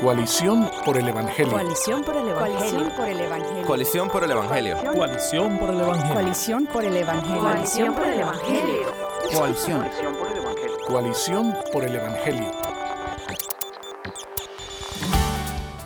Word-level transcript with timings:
Coalición 0.00 0.70
por 0.84 0.96
el 0.96 1.08
Evangelio. 1.08 1.52
Coalición 1.52 2.04
por 2.04 2.16
el 2.16 2.28
Evangelio. 2.28 3.66
Coalición 3.66 4.08
por 4.08 4.22
el 4.22 4.30
Evangelio. 4.30 4.76
Coalición 4.94 5.58
por 5.58 5.70
el 5.70 5.80
Evangelio. 5.80 6.14
Coalición 6.14 6.66
por 6.66 6.84
el 6.84 6.96
Evangelio. 6.96 7.40
Coalición 7.40 7.94
por 7.94 8.06
el 8.06 8.20
Evangelio. 8.20 8.92
Coalición. 9.34 9.88
Coalición 10.86 11.56
por 11.72 11.84
el 11.84 11.96
Evangelio. 11.96 12.50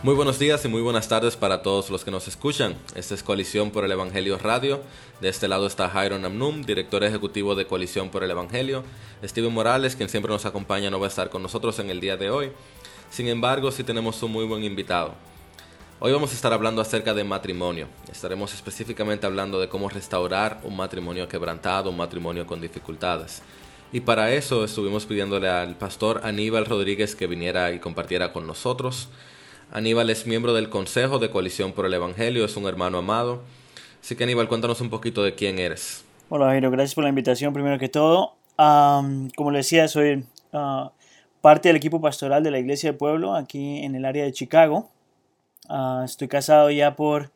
Muy 0.03 0.15
buenos 0.15 0.39
días 0.39 0.63
y 0.67 0.69
muy 0.69 0.83
buenas 0.83 1.09
tardes 1.09 1.37
para 1.37 1.63
todos 1.63 1.89
los 1.89 2.05
que 2.05 2.11
nos 2.11 2.29
escuchan. 2.29 2.77
Esta 2.95 3.15
es 3.15 3.23
Coalición 3.23 3.71
por 3.71 3.85
el 3.85 3.93
Evangelio 3.93 4.37
Radio. 4.37 4.83
De 5.23 5.31
este 5.31 5.49
lado 5.49 5.67
está 5.67 5.89
Jairon 5.89 6.27
Amnum, 6.27 6.63
director 6.63 7.03
ejecutivo 7.03 7.55
de 7.55 7.67
Coalición 7.67 8.11
por 8.11 8.25
el 8.25 8.31
Evangelio. 8.31 8.85
Steven 9.25 9.53
Morales, 9.53 9.97
quien 9.97 10.11
siempre 10.11 10.31
nos 10.31 10.45
acompaña, 10.45 10.91
no 10.91 11.01
va 11.01 11.07
a 11.07 11.09
estar 11.09 11.31
con 11.31 11.43
nosotros 11.43 11.79
en 11.79 11.89
el 11.89 12.01
día 12.01 12.19
de 12.19 12.31
hoy. 12.31 12.53
Sin 13.13 13.29
embargo, 13.29 13.71
sí 13.71 13.85
tenemos 13.85 14.23
un 14.23 14.33
muy 14.33 14.47
buen 14.47 14.65
invitado. 14.65 15.13
Hoy 16.01 16.13
vamos 16.13 16.33
a 16.33 16.35
estar 16.35 16.51
hablando 16.51 16.81
acerca 16.81 17.13
de 17.13 17.25
matrimonio. 17.25 17.87
Estaremos 18.11 18.55
específicamente 18.55 19.27
hablando 19.27 19.61
de 19.61 19.69
cómo 19.69 19.91
restaurar 19.91 20.61
un 20.65 20.75
matrimonio 20.79 21.29
quebrantado, 21.29 21.91
un 21.91 21.99
matrimonio 21.99 22.47
con 22.47 22.63
dificultades. 22.63 23.43
Y 23.93 24.01
para 24.01 24.33
eso 24.33 24.65
estuvimos 24.65 25.05
pidiéndole 25.05 25.51
al 25.51 25.75
pastor 25.75 26.23
Aníbal 26.25 26.65
Rodríguez 26.65 27.15
que 27.15 27.27
viniera 27.27 27.71
y 27.73 27.81
compartiera 27.81 28.33
con 28.33 28.47
nosotros. 28.47 29.11
Aníbal 29.73 30.09
es 30.09 30.27
miembro 30.27 30.55
del 30.55 30.71
Consejo 30.71 31.19
de 31.19 31.29
Coalición 31.29 31.73
por 31.73 31.85
el 31.85 31.93
Evangelio, 31.93 32.47
es 32.47 32.57
un 32.57 32.65
hermano 32.65 32.97
amado. 32.97 33.43
Así 34.03 34.17
que 34.17 34.25
Aníbal, 34.25 34.49
cuéntanos 34.49 34.81
un 34.81 34.89
poquito 34.89 35.23
de 35.23 35.35
quién 35.35 35.59
eres. 35.59 36.03
Hola 36.31 36.47
Jairo, 36.47 36.71
gracias 36.71 36.95
por 36.95 37.05
la 37.05 37.11
invitación 37.11 37.53
primero 37.53 37.79
que 37.79 37.91
todo. 37.91 38.37
como 38.57 39.51
le 39.51 39.59
decía, 39.59 39.87
soy 39.87 40.25
ah, 40.55 40.93
parte 41.43 41.69
del 41.69 41.77
equipo 41.77 42.01
pastoral 42.01 42.43
de 42.43 42.51
la 42.51 42.61
Iglesia 42.61 42.91
del 42.91 42.97
Pueblo 42.97 43.35
aquí 43.35 43.81
en 43.85 43.95
el 43.95 44.07
área 44.07 44.25
de 44.25 44.33
Chicago. 44.33 44.89
Ah, 45.69 46.03
estoy 46.05 46.29
casado 46.29 46.71
ya 46.71 46.97
por, 46.97 47.33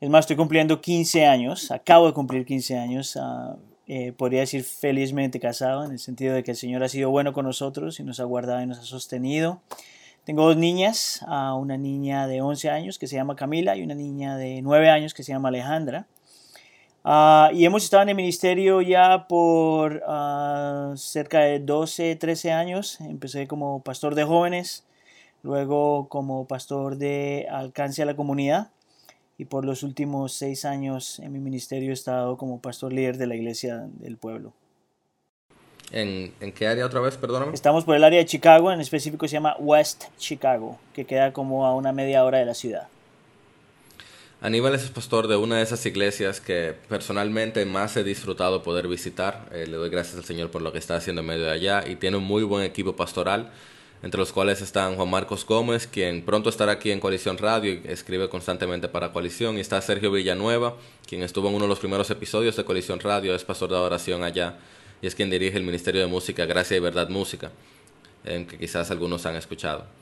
es 0.00 0.10
más, 0.10 0.24
estoy 0.24 0.36
cumpliendo 0.36 0.80
15 0.80 1.26
años, 1.26 1.70
acabo 1.70 2.08
de 2.08 2.12
cumplir 2.12 2.44
15 2.44 2.76
años. 2.76 3.16
Ah, 3.16 3.56
eh, 3.86 4.12
podría 4.12 4.40
decir 4.40 4.62
felizmente 4.62 5.40
casado, 5.40 5.84
en 5.84 5.92
el 5.92 5.98
sentido 5.98 6.34
de 6.34 6.44
que 6.44 6.52
el 6.52 6.56
Señor 6.56 6.84
ha 6.84 6.88
sido 6.88 7.10
bueno 7.10 7.32
con 7.32 7.44
nosotros 7.44 7.98
y 7.98 8.04
nos 8.04 8.20
ha 8.20 8.24
guardado 8.24 8.62
y 8.62 8.66
nos 8.66 8.78
ha 8.78 8.82
sostenido. 8.82 9.62
Tengo 10.24 10.44
dos 10.44 10.56
niñas, 10.56 11.24
una 11.26 11.76
niña 11.76 12.26
de 12.26 12.42
11 12.42 12.70
años 12.70 12.98
que 12.98 13.06
se 13.06 13.16
llama 13.16 13.36
Camila 13.36 13.74
y 13.76 13.82
una 13.82 13.94
niña 13.94 14.36
de 14.36 14.60
9 14.62 14.90
años 14.90 15.14
que 15.14 15.22
se 15.22 15.32
llama 15.32 15.48
Alejandra. 15.48 16.06
Ah, 17.04 17.50
y 17.54 17.64
hemos 17.64 17.84
estado 17.84 18.02
en 18.02 18.10
el 18.10 18.14
ministerio 18.14 18.82
ya 18.82 19.26
por 19.26 20.02
ah, 20.06 20.92
cerca 20.96 21.40
de 21.40 21.58
12, 21.58 22.16
13 22.16 22.52
años. 22.52 23.00
Empecé 23.00 23.46
como 23.46 23.82
pastor 23.82 24.14
de 24.14 24.24
jóvenes, 24.24 24.84
luego 25.42 26.08
como 26.08 26.46
pastor 26.46 26.96
de 26.96 27.46
alcance 27.50 28.02
a 28.02 28.06
la 28.06 28.16
comunidad 28.16 28.70
y 29.38 29.46
por 29.46 29.64
los 29.64 29.82
últimos 29.82 30.34
seis 30.34 30.66
años 30.66 31.18
en 31.18 31.32
mi 31.32 31.38
ministerio 31.38 31.90
he 31.90 31.94
estado 31.94 32.36
como 32.36 32.60
pastor 32.60 32.92
líder 32.92 33.16
de 33.16 33.26
la 33.26 33.36
iglesia 33.36 33.86
del 33.98 34.18
pueblo. 34.18 34.52
¿En, 35.92 36.32
qué 36.52 36.68
área 36.68 36.84
otra 36.84 37.00
vez, 37.00 37.16
perdóname? 37.16 37.54
Estamos 37.54 37.84
por 37.84 37.96
el 37.96 38.04
área 38.04 38.18
de 38.18 38.26
Chicago, 38.26 38.70
en 38.70 38.80
específico 38.80 39.26
se 39.26 39.32
llama 39.32 39.56
West 39.58 40.04
Chicago, 40.18 40.78
que 40.92 41.06
queda 41.06 41.32
como 41.32 41.64
a 41.64 41.74
una 41.74 41.90
media 41.92 42.22
hora 42.24 42.38
de 42.38 42.44
la 42.44 42.54
ciudad. 42.54 42.88
Aníbal 44.42 44.74
es 44.74 44.88
pastor 44.88 45.28
de 45.28 45.36
una 45.36 45.58
de 45.58 45.62
esas 45.62 45.84
iglesias 45.84 46.40
que 46.40 46.74
personalmente 46.88 47.62
más 47.66 47.94
he 47.98 48.04
disfrutado 48.04 48.62
poder 48.62 48.88
visitar. 48.88 49.46
Eh, 49.52 49.66
le 49.68 49.76
doy 49.76 49.90
gracias 49.90 50.16
al 50.16 50.24
Señor 50.24 50.50
por 50.50 50.62
lo 50.62 50.72
que 50.72 50.78
está 50.78 50.96
haciendo 50.96 51.20
en 51.20 51.26
medio 51.26 51.44
de 51.44 51.50
allá 51.50 51.84
y 51.86 51.96
tiene 51.96 52.16
un 52.16 52.24
muy 52.24 52.42
buen 52.42 52.64
equipo 52.64 52.96
pastoral, 52.96 53.50
entre 54.02 54.18
los 54.18 54.32
cuales 54.32 54.62
están 54.62 54.96
Juan 54.96 55.10
Marcos 55.10 55.44
Gómez, 55.44 55.86
quien 55.86 56.22
pronto 56.24 56.48
estará 56.48 56.72
aquí 56.72 56.90
en 56.90 57.00
Coalición 57.00 57.36
Radio 57.36 57.74
y 57.74 57.82
escribe 57.84 58.30
constantemente 58.30 58.88
para 58.88 59.12
Coalición, 59.12 59.58
y 59.58 59.60
está 59.60 59.78
Sergio 59.82 60.10
Villanueva, 60.10 60.74
quien 61.06 61.22
estuvo 61.22 61.50
en 61.50 61.56
uno 61.56 61.66
de 61.66 61.68
los 61.68 61.78
primeros 61.78 62.10
episodios 62.10 62.56
de 62.56 62.64
Coalición 62.64 62.98
Radio, 63.00 63.34
es 63.34 63.44
pastor 63.44 63.68
de 63.68 63.76
adoración 63.76 64.24
allá 64.24 64.56
y 65.02 65.06
es 65.06 65.14
quien 65.14 65.28
dirige 65.28 65.58
el 65.58 65.64
Ministerio 65.64 66.00
de 66.00 66.06
Música 66.06 66.46
Gracia 66.46 66.78
y 66.78 66.80
Verdad 66.80 67.10
Música, 67.10 67.50
que 68.24 68.56
quizás 68.58 68.90
algunos 68.90 69.26
han 69.26 69.36
escuchado. 69.36 69.99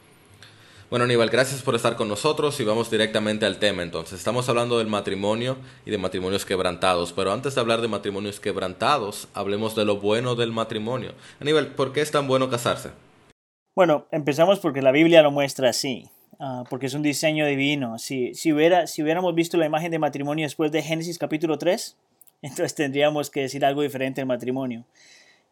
Bueno, 0.90 1.04
Aníbal, 1.04 1.28
gracias 1.28 1.60
por 1.60 1.74
estar 1.74 1.96
con 1.96 2.08
nosotros 2.08 2.58
y 2.60 2.64
vamos 2.64 2.90
directamente 2.90 3.44
al 3.44 3.58
tema. 3.58 3.82
Entonces, 3.82 4.18
estamos 4.18 4.48
hablando 4.48 4.78
del 4.78 4.86
matrimonio 4.86 5.58
y 5.84 5.90
de 5.90 5.98
matrimonios 5.98 6.46
quebrantados, 6.46 7.12
pero 7.12 7.30
antes 7.30 7.54
de 7.54 7.60
hablar 7.60 7.82
de 7.82 7.88
matrimonios 7.88 8.40
quebrantados, 8.40 9.28
hablemos 9.34 9.76
de 9.76 9.84
lo 9.84 9.98
bueno 9.98 10.34
del 10.34 10.50
matrimonio. 10.50 11.12
Aníbal, 11.40 11.66
¿por 11.66 11.92
qué 11.92 12.00
es 12.00 12.10
tan 12.10 12.26
bueno 12.26 12.48
casarse? 12.48 12.92
Bueno, 13.76 14.06
empezamos 14.12 14.60
porque 14.60 14.80
la 14.80 14.90
Biblia 14.90 15.20
lo 15.20 15.30
muestra 15.30 15.68
así, 15.68 16.08
ah, 16.40 16.64
porque 16.70 16.86
es 16.86 16.94
un 16.94 17.02
diseño 17.02 17.44
divino. 17.44 17.98
Si, 17.98 18.34
si, 18.34 18.50
hubiera, 18.54 18.86
si 18.86 19.02
hubiéramos 19.02 19.34
visto 19.34 19.58
la 19.58 19.66
imagen 19.66 19.90
de 19.90 19.98
matrimonio 19.98 20.46
después 20.46 20.72
de 20.72 20.82
Génesis 20.82 21.18
capítulo 21.18 21.58
3, 21.58 21.98
entonces 22.40 22.74
tendríamos 22.74 23.28
que 23.28 23.42
decir 23.42 23.62
algo 23.62 23.82
diferente 23.82 24.22
del 24.22 24.28
matrimonio. 24.28 24.86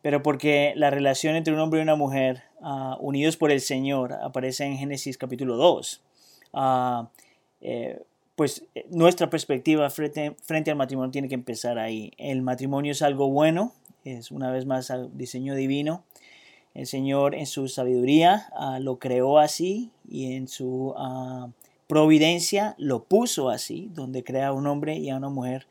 Pero 0.07 0.23
porque 0.23 0.73
la 0.77 0.91
relación 0.91 1.35
entre 1.35 1.53
un 1.53 1.59
hombre 1.59 1.81
y 1.81 1.83
una 1.83 1.97
mujer 1.97 2.45
uh, 2.61 2.95
unidos 3.01 3.37
por 3.37 3.51
el 3.51 3.61
Señor 3.61 4.13
aparece 4.13 4.65
en 4.65 4.77
Génesis 4.77 5.19
capítulo 5.19 5.57
2. 5.57 6.01
Ah, 6.53 7.09
eh, 7.61 8.01
pues 8.37 8.63
eh, 8.77 8.87
nuestra 8.89 9.29
perspectiva 9.31 9.91
frente, 9.91 10.37
al 10.71 10.77
matrimonio 10.77 11.11
tiene 11.11 11.27
que 11.27 11.35
empezar 11.35 11.81
ahí. 11.81 12.13
El 12.19 12.43
matrimonio 12.43 12.93
es 12.93 13.03
algo 13.03 13.31
bueno, 13.31 13.73
es 14.05 14.31
una 14.31 14.53
vez 14.53 14.65
más 14.65 14.93
diseño 15.15 15.57
divino. 15.57 16.05
El 16.73 16.87
Señor 16.87 17.35
en 17.35 17.47
su 17.47 17.67
sabiduría 17.67 18.47
uh, 18.57 18.81
lo 18.81 19.01
creó 19.01 19.41
así 19.41 19.91
y 20.09 20.35
en 20.35 20.47
su 20.47 20.95
providencia 21.89 22.77
lo 22.79 23.03
puso 23.03 23.49
así, 23.49 23.91
donde 23.93 24.23
crea 24.23 24.47
a 24.47 24.53
un 24.53 24.69
hombre 24.69 24.99
y 24.99 25.11
a 25.11 25.17
una 25.17 25.31
mujer 25.31 25.67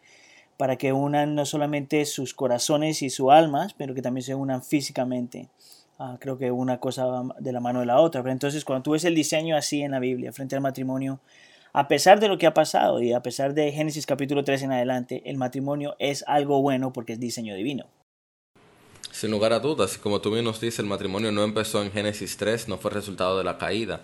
para 0.57 0.77
que 0.77 0.93
unan 0.93 1.35
no 1.35 1.45
solamente 1.45 2.05
sus 2.05 2.33
corazones 2.33 3.01
y 3.01 3.09
sus 3.09 3.31
almas, 3.31 3.73
pero 3.73 3.93
que 3.93 4.01
también 4.01 4.23
se 4.23 4.35
unan 4.35 4.63
físicamente. 4.63 5.49
Ah, 5.97 6.17
creo 6.19 6.37
que 6.37 6.51
una 6.51 6.79
cosa 6.79 7.05
va 7.05 7.35
de 7.39 7.51
la 7.51 7.59
mano 7.59 7.79
de 7.79 7.85
la 7.85 7.99
otra. 7.99 8.21
Pero 8.21 8.33
entonces 8.33 8.65
cuando 8.65 8.83
tú 8.83 8.91
ves 8.91 9.05
el 9.05 9.15
diseño 9.15 9.55
así 9.55 9.81
en 9.81 9.91
la 9.91 9.99
Biblia, 9.99 10.33
frente 10.33 10.55
al 10.55 10.61
matrimonio, 10.61 11.19
a 11.73 11.87
pesar 11.87 12.19
de 12.19 12.27
lo 12.27 12.37
que 12.37 12.47
ha 12.47 12.53
pasado 12.53 13.01
y 13.01 13.13
a 13.13 13.21
pesar 13.21 13.53
de 13.53 13.71
Génesis 13.71 14.05
capítulo 14.05 14.43
3 14.43 14.63
en 14.63 14.71
adelante, 14.71 15.21
el 15.25 15.37
matrimonio 15.37 15.95
es 15.99 16.23
algo 16.27 16.61
bueno 16.61 16.93
porque 16.93 17.13
es 17.13 17.19
diseño 17.19 17.55
divino. 17.55 17.85
Sin 19.11 19.31
lugar 19.31 19.53
a 19.53 19.59
dudas, 19.59 19.97
como 19.97 20.19
tú 20.19 20.31
bien 20.31 20.43
nos 20.43 20.59
dices, 20.59 20.79
el 20.79 20.85
matrimonio 20.87 21.31
no 21.31 21.43
empezó 21.43 21.81
en 21.81 21.91
Génesis 21.91 22.35
3, 22.35 22.67
no 22.67 22.77
fue 22.77 22.91
resultado 22.91 23.37
de 23.37 23.45
la 23.45 23.57
caída. 23.57 24.01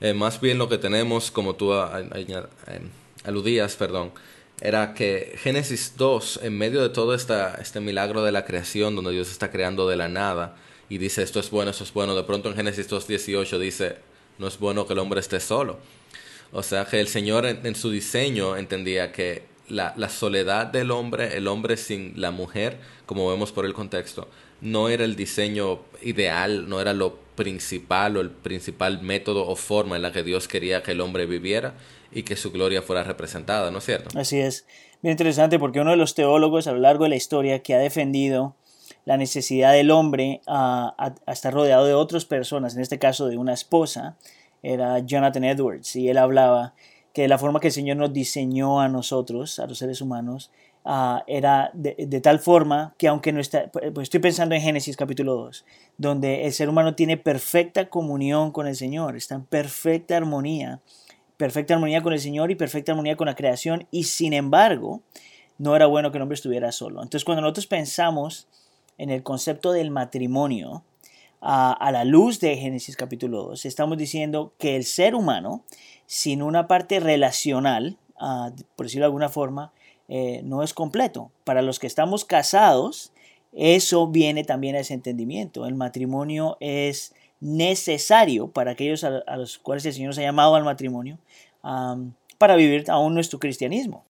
Eh, 0.00 0.12
más 0.14 0.40
bien 0.40 0.58
lo 0.58 0.68
que 0.68 0.78
tenemos, 0.78 1.30
como 1.30 1.54
tú 1.54 1.72
aludías, 3.24 3.74
perdón, 3.76 4.12
era 4.60 4.94
que 4.94 5.34
Génesis 5.38 5.94
2, 5.96 6.40
en 6.42 6.56
medio 6.56 6.82
de 6.82 6.88
todo 6.88 7.14
esta, 7.14 7.56
este 7.60 7.80
milagro 7.80 8.22
de 8.22 8.32
la 8.32 8.44
creación, 8.44 8.96
donde 8.96 9.12
Dios 9.12 9.30
está 9.30 9.50
creando 9.50 9.88
de 9.88 9.96
la 9.96 10.08
nada, 10.08 10.56
y 10.88 10.98
dice 10.98 11.22
esto 11.22 11.40
es 11.40 11.50
bueno, 11.50 11.70
esto 11.70 11.84
es 11.84 11.92
bueno, 11.92 12.14
de 12.14 12.22
pronto 12.24 12.48
en 12.48 12.56
Génesis 12.56 12.88
2.18 12.90 13.58
dice, 13.58 13.96
no 14.38 14.46
es 14.46 14.58
bueno 14.58 14.86
que 14.86 14.92
el 14.92 14.98
hombre 14.98 15.20
esté 15.20 15.40
solo. 15.40 15.78
O 16.52 16.62
sea 16.62 16.84
que 16.84 17.00
el 17.00 17.08
Señor 17.08 17.46
en, 17.46 17.74
su 17.74 17.90
diseño 17.90 18.56
entendía 18.56 19.10
que 19.10 19.42
la, 19.68 19.92
la, 19.96 20.08
soledad 20.08 20.66
del 20.66 20.90
hombre, 20.92 21.36
el 21.36 21.48
hombre 21.48 21.76
sin 21.76 22.12
la 22.20 22.30
mujer, 22.30 22.78
como 23.06 23.28
vemos 23.28 23.50
por 23.50 23.64
el 23.64 23.74
contexto, 23.74 24.28
no 24.60 24.88
era 24.88 25.04
el 25.04 25.16
diseño 25.16 25.80
ideal, 26.00 26.68
no 26.68 26.80
era 26.80 26.92
lo 26.92 27.18
principal 27.34 28.16
o 28.16 28.20
el 28.20 28.30
principal 28.30 29.02
método 29.02 29.46
o 29.46 29.56
forma 29.56 29.96
en 29.96 30.02
la 30.02 30.12
que 30.12 30.22
Dios 30.22 30.46
quería 30.46 30.82
que 30.82 30.92
el 30.92 31.00
hombre 31.00 31.26
viviera, 31.26 31.74
y 32.14 32.22
que 32.22 32.36
su 32.36 32.52
gloria 32.52 32.80
fuera 32.80 33.02
representada, 33.02 33.70
¿no 33.70 33.78
es 33.78 33.84
cierto? 33.84 34.18
Así 34.18 34.38
es. 34.38 34.66
Bien 35.02 35.12
interesante 35.12 35.58
porque 35.58 35.80
uno 35.80 35.90
de 35.90 35.96
los 35.96 36.14
teólogos 36.14 36.66
a 36.66 36.72
lo 36.72 36.78
largo 36.78 37.04
de 37.04 37.10
la 37.10 37.16
historia 37.16 37.62
que 37.62 37.74
ha 37.74 37.78
defendido 37.78 38.54
la 39.04 39.16
necesidad 39.16 39.72
del 39.72 39.90
hombre 39.90 40.40
a, 40.46 41.14
estar 41.26 41.52
rodeado 41.52 41.84
de 41.84 41.94
otras 41.94 42.24
personas, 42.24 42.74
en 42.74 42.82
este 42.82 42.98
caso 42.98 43.26
de 43.26 43.36
una 43.36 43.52
esposa, 43.52 44.16
era 44.62 45.00
Jonathan 45.00 45.44
Edwards, 45.44 45.94
y 45.96 46.08
él 46.08 46.16
hablaba 46.16 46.74
que 47.12 47.28
la 47.28 47.36
forma 47.36 47.60
que 47.60 47.66
el 47.66 47.72
Señor 47.72 47.98
nos 47.98 48.12
diseñó 48.12 48.80
a 48.80 48.88
nosotros, 48.88 49.58
a 49.58 49.66
los 49.66 49.78
seres 49.78 50.00
humanos, 50.00 50.50
ah, 50.84 51.22
era 51.26 51.70
de, 51.74 51.94
de, 51.98 52.20
tal 52.20 52.38
forma 52.38 52.94
que 52.96 53.08
aunque 53.08 53.32
no 53.32 53.40
está, 53.40 53.70
pues 53.70 54.04
estoy 54.04 54.20
pensando 54.20 54.54
en 54.54 54.62
Génesis 54.62 54.96
capítulo 54.96 55.34
2, 55.34 55.66
donde 55.98 56.46
el 56.46 56.52
ser 56.52 56.68
humano 56.68 56.94
tiene 56.94 57.18
perfecta 57.18 57.90
comunión 57.90 58.52
con 58.52 58.66
el 58.66 58.74
Señor, 58.74 59.16
está 59.16 59.34
en 59.34 59.44
perfecta 59.44 60.16
armonía 60.16 60.80
perfecta 61.36 61.74
armonía 61.74 62.02
con 62.02 62.12
el 62.12 62.20
Señor 62.20 62.50
y 62.50 62.54
perfecta 62.54 62.92
armonía 62.92 63.16
con 63.16 63.26
la 63.26 63.34
creación, 63.34 63.86
y 63.90 64.04
sin 64.04 64.32
embargo, 64.32 65.02
no 65.58 65.76
era 65.76 65.86
bueno 65.86 66.10
que 66.10 66.18
el 66.18 66.22
hombre 66.22 66.34
estuviera 66.34 66.72
solo. 66.72 67.02
Entonces, 67.02 67.24
cuando 67.24 67.42
nosotros 67.42 67.66
pensamos 67.66 68.48
en 68.98 69.10
el 69.10 69.22
concepto 69.22 69.72
del 69.72 69.90
matrimonio, 69.90 70.84
a, 71.46 71.90
la 71.92 72.04
luz 72.04 72.40
de 72.40 72.56
Génesis 72.56 72.96
capítulo 72.96 73.42
2, 73.44 73.66
estamos 73.66 73.98
diciendo 73.98 74.54
que 74.58 74.76
el 74.76 74.84
ser 74.84 75.14
humano, 75.14 75.62
sin 76.06 76.42
una 76.42 76.66
parte 76.66 77.00
relacional, 77.00 77.98
por 78.76 78.86
decirlo 78.86 79.02
de 79.02 79.08
alguna 79.08 79.28
forma, 79.28 79.72
eh, 80.08 80.40
no 80.42 80.62
es 80.62 80.72
completo. 80.72 81.30
Para 81.44 81.60
los 81.60 81.78
que 81.78 81.86
estamos 81.86 82.24
casados, 82.24 83.12
eso 83.52 84.06
viene 84.08 84.44
también 84.44 84.74
a 84.74 84.80
ese 84.80 84.94
entendimiento. 84.94 85.66
El 85.66 85.74
matrimonio 85.74 86.56
es 86.60 87.14
necesario 87.44 88.48
para 88.48 88.70
aquellos 88.70 89.04
a, 89.04 89.36
los 89.36 89.58
cuales 89.58 89.84
el 89.84 89.92
Señor 89.92 90.08
nos 90.08 90.18
ha 90.18 90.22
llamado 90.22 90.54
al 90.56 90.64
matrimonio 90.64 91.18
para 92.38 92.56
vivir 92.56 92.90
aún 92.90 93.14
nuestro 93.14 93.38
cristianismo. 93.38 94.06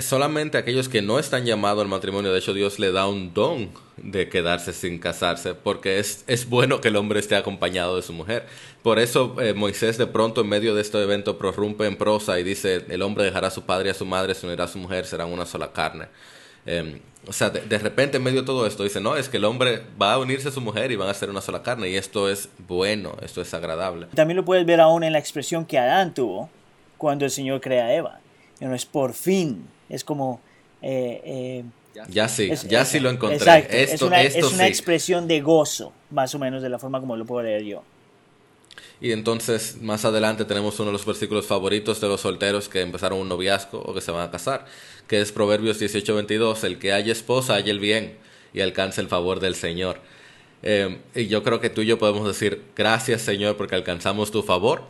solamente 0.00 0.58
aquellos 0.58 0.88
que 0.88 1.00
no 1.00 1.20
están 1.20 1.44
llamados 1.44 1.82
al 1.82 1.88
matrimonio, 1.88 2.32
de 2.32 2.40
hecho 2.40 2.54
Dios 2.54 2.80
le 2.80 2.90
da 2.90 3.06
un 3.06 3.32
don 3.32 3.70
de 3.98 4.28
quedarse 4.28 4.72
sin 4.72 4.98
casarse, 4.98 5.54
porque 5.54 6.00
es, 6.00 6.24
es 6.26 6.48
bueno 6.48 6.80
que 6.80 6.88
el 6.88 6.96
hombre 6.96 7.20
esté 7.20 7.36
acompañado 7.36 7.94
de 7.94 8.02
su 8.02 8.12
mujer. 8.12 8.46
Por 8.82 8.98
eso 8.98 9.40
eh, 9.40 9.54
Moisés 9.54 9.96
de 9.96 10.08
pronto 10.08 10.40
en 10.40 10.48
medio 10.48 10.74
de 10.74 10.82
este 10.82 11.00
evento 11.00 11.38
prorrumpe 11.38 11.86
en 11.86 11.96
prosa 11.96 12.40
y 12.40 12.42
dice, 12.42 12.84
el 12.88 13.02
hombre 13.02 13.22
dejará 13.22 13.46
a 13.46 13.52
su 13.52 13.62
padre 13.62 13.88
y 13.88 13.90
a 13.92 13.94
su 13.94 14.06
madre, 14.06 14.34
se 14.34 14.44
unirá 14.44 14.64
a 14.64 14.68
su 14.68 14.78
mujer, 14.78 15.06
serán 15.06 15.32
una 15.32 15.46
sola 15.46 15.72
carne. 15.72 16.08
Eh, 16.66 17.00
o 17.26 17.32
sea, 17.32 17.50
de, 17.50 17.60
de, 17.60 17.78
repente 17.78 18.16
en 18.16 18.22
medio 18.22 18.40
de 18.40 18.46
todo 18.46 18.66
esto 18.66 18.82
dice, 18.82 19.00
no, 19.00 19.16
es 19.16 19.28
que 19.28 19.36
el 19.36 19.44
hombre 19.44 19.82
va 20.00 20.14
a 20.14 20.18
unirse 20.18 20.48
a 20.48 20.50
su 20.50 20.60
mujer 20.60 20.90
y 20.90 20.96
van 20.96 21.08
a 21.08 21.14
ser 21.14 21.30
una 21.30 21.40
sola 21.40 21.62
carne, 21.62 21.88
y 21.88 21.94
esto 21.96 22.28
es 22.28 22.48
bueno, 22.66 23.16
esto 23.22 23.40
es 23.40 23.54
agradable. 23.54 24.06
También 24.14 24.36
lo 24.36 24.44
puedes 24.44 24.66
ver 24.66 24.80
aún 24.80 25.04
en 25.04 25.12
la 25.12 25.18
expresión 25.18 25.64
que 25.64 25.78
Adán 25.78 26.14
tuvo 26.14 26.50
cuando 26.98 27.24
el 27.24 27.30
Señor 27.30 27.60
crea 27.60 27.86
a 27.86 27.94
Eva. 27.94 28.20
No 28.60 28.74
es 28.74 28.86
por 28.86 29.12
fin, 29.12 29.68
es 29.88 30.04
como... 30.04 30.40
Eh, 30.82 31.20
eh, 31.24 31.64
ya 32.08 32.28
sí, 32.28 32.48
es, 32.50 32.66
ya 32.66 32.82
es, 32.82 32.88
sí 32.88 33.00
lo 33.00 33.10
encontré. 33.10 33.36
Exacto, 33.36 33.72
esto, 33.72 33.94
es 33.94 34.02
una, 34.02 34.22
esto 34.22 34.46
es 34.46 34.52
una 34.52 34.64
sí. 34.64 34.68
expresión 34.68 35.28
de 35.28 35.40
gozo, 35.40 35.92
más 36.10 36.34
o 36.34 36.38
menos 36.38 36.62
de 36.62 36.68
la 36.68 36.78
forma 36.78 37.00
como 37.00 37.16
lo 37.16 37.24
puedo 37.24 37.42
leer 37.42 37.62
yo. 37.64 37.82
Y 39.02 39.10
entonces 39.10 39.82
más 39.82 40.04
adelante 40.04 40.44
tenemos 40.44 40.78
uno 40.78 40.86
de 40.86 40.92
los 40.92 41.04
versículos 41.04 41.44
favoritos 41.44 42.00
de 42.00 42.06
los 42.06 42.20
solteros 42.20 42.68
que 42.68 42.82
empezaron 42.82 43.18
un 43.18 43.28
noviazgo 43.28 43.80
o 43.80 43.92
que 43.92 44.00
se 44.00 44.12
van 44.12 44.28
a 44.28 44.30
casar, 44.30 44.64
que 45.08 45.20
es 45.20 45.32
Proverbios 45.32 45.80
18:22, 45.80 46.62
el 46.62 46.78
que 46.78 46.92
haya 46.92 47.10
esposa 47.10 47.56
haya 47.56 47.72
el 47.72 47.80
bien 47.80 48.16
y 48.54 48.60
alcance 48.60 49.00
el 49.00 49.08
favor 49.08 49.40
del 49.40 49.56
Señor. 49.56 49.98
Eh, 50.62 51.00
y 51.16 51.26
yo 51.26 51.42
creo 51.42 51.60
que 51.60 51.68
tú 51.68 51.80
y 51.80 51.86
yo 51.86 51.98
podemos 51.98 52.28
decir, 52.28 52.62
gracias 52.76 53.22
Señor 53.22 53.56
porque 53.56 53.74
alcanzamos 53.74 54.30
tu 54.30 54.44
favor, 54.44 54.84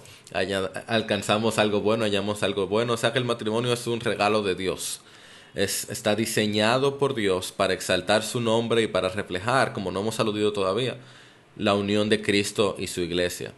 alcanzamos 0.86 1.58
algo 1.58 1.80
bueno, 1.80 2.04
hallamos 2.04 2.42
algo 2.42 2.66
bueno, 2.66 2.92
o 2.92 2.96
sea 2.98 3.14
que 3.14 3.18
el 3.18 3.24
matrimonio 3.24 3.72
es 3.72 3.86
un 3.86 4.00
regalo 4.00 4.42
de 4.42 4.54
Dios. 4.54 5.00
Es, 5.54 5.88
está 5.88 6.16
diseñado 6.16 6.98
por 6.98 7.14
Dios 7.14 7.50
para 7.50 7.72
exaltar 7.72 8.22
su 8.24 8.42
nombre 8.42 8.82
y 8.82 8.88
para 8.88 9.08
reflejar, 9.08 9.72
como 9.72 9.90
no 9.90 10.00
hemos 10.00 10.20
aludido 10.20 10.52
todavía, 10.52 10.98
la 11.56 11.72
unión 11.74 12.10
de 12.10 12.20
Cristo 12.20 12.76
y 12.78 12.88
su 12.88 13.00
iglesia. 13.00 13.54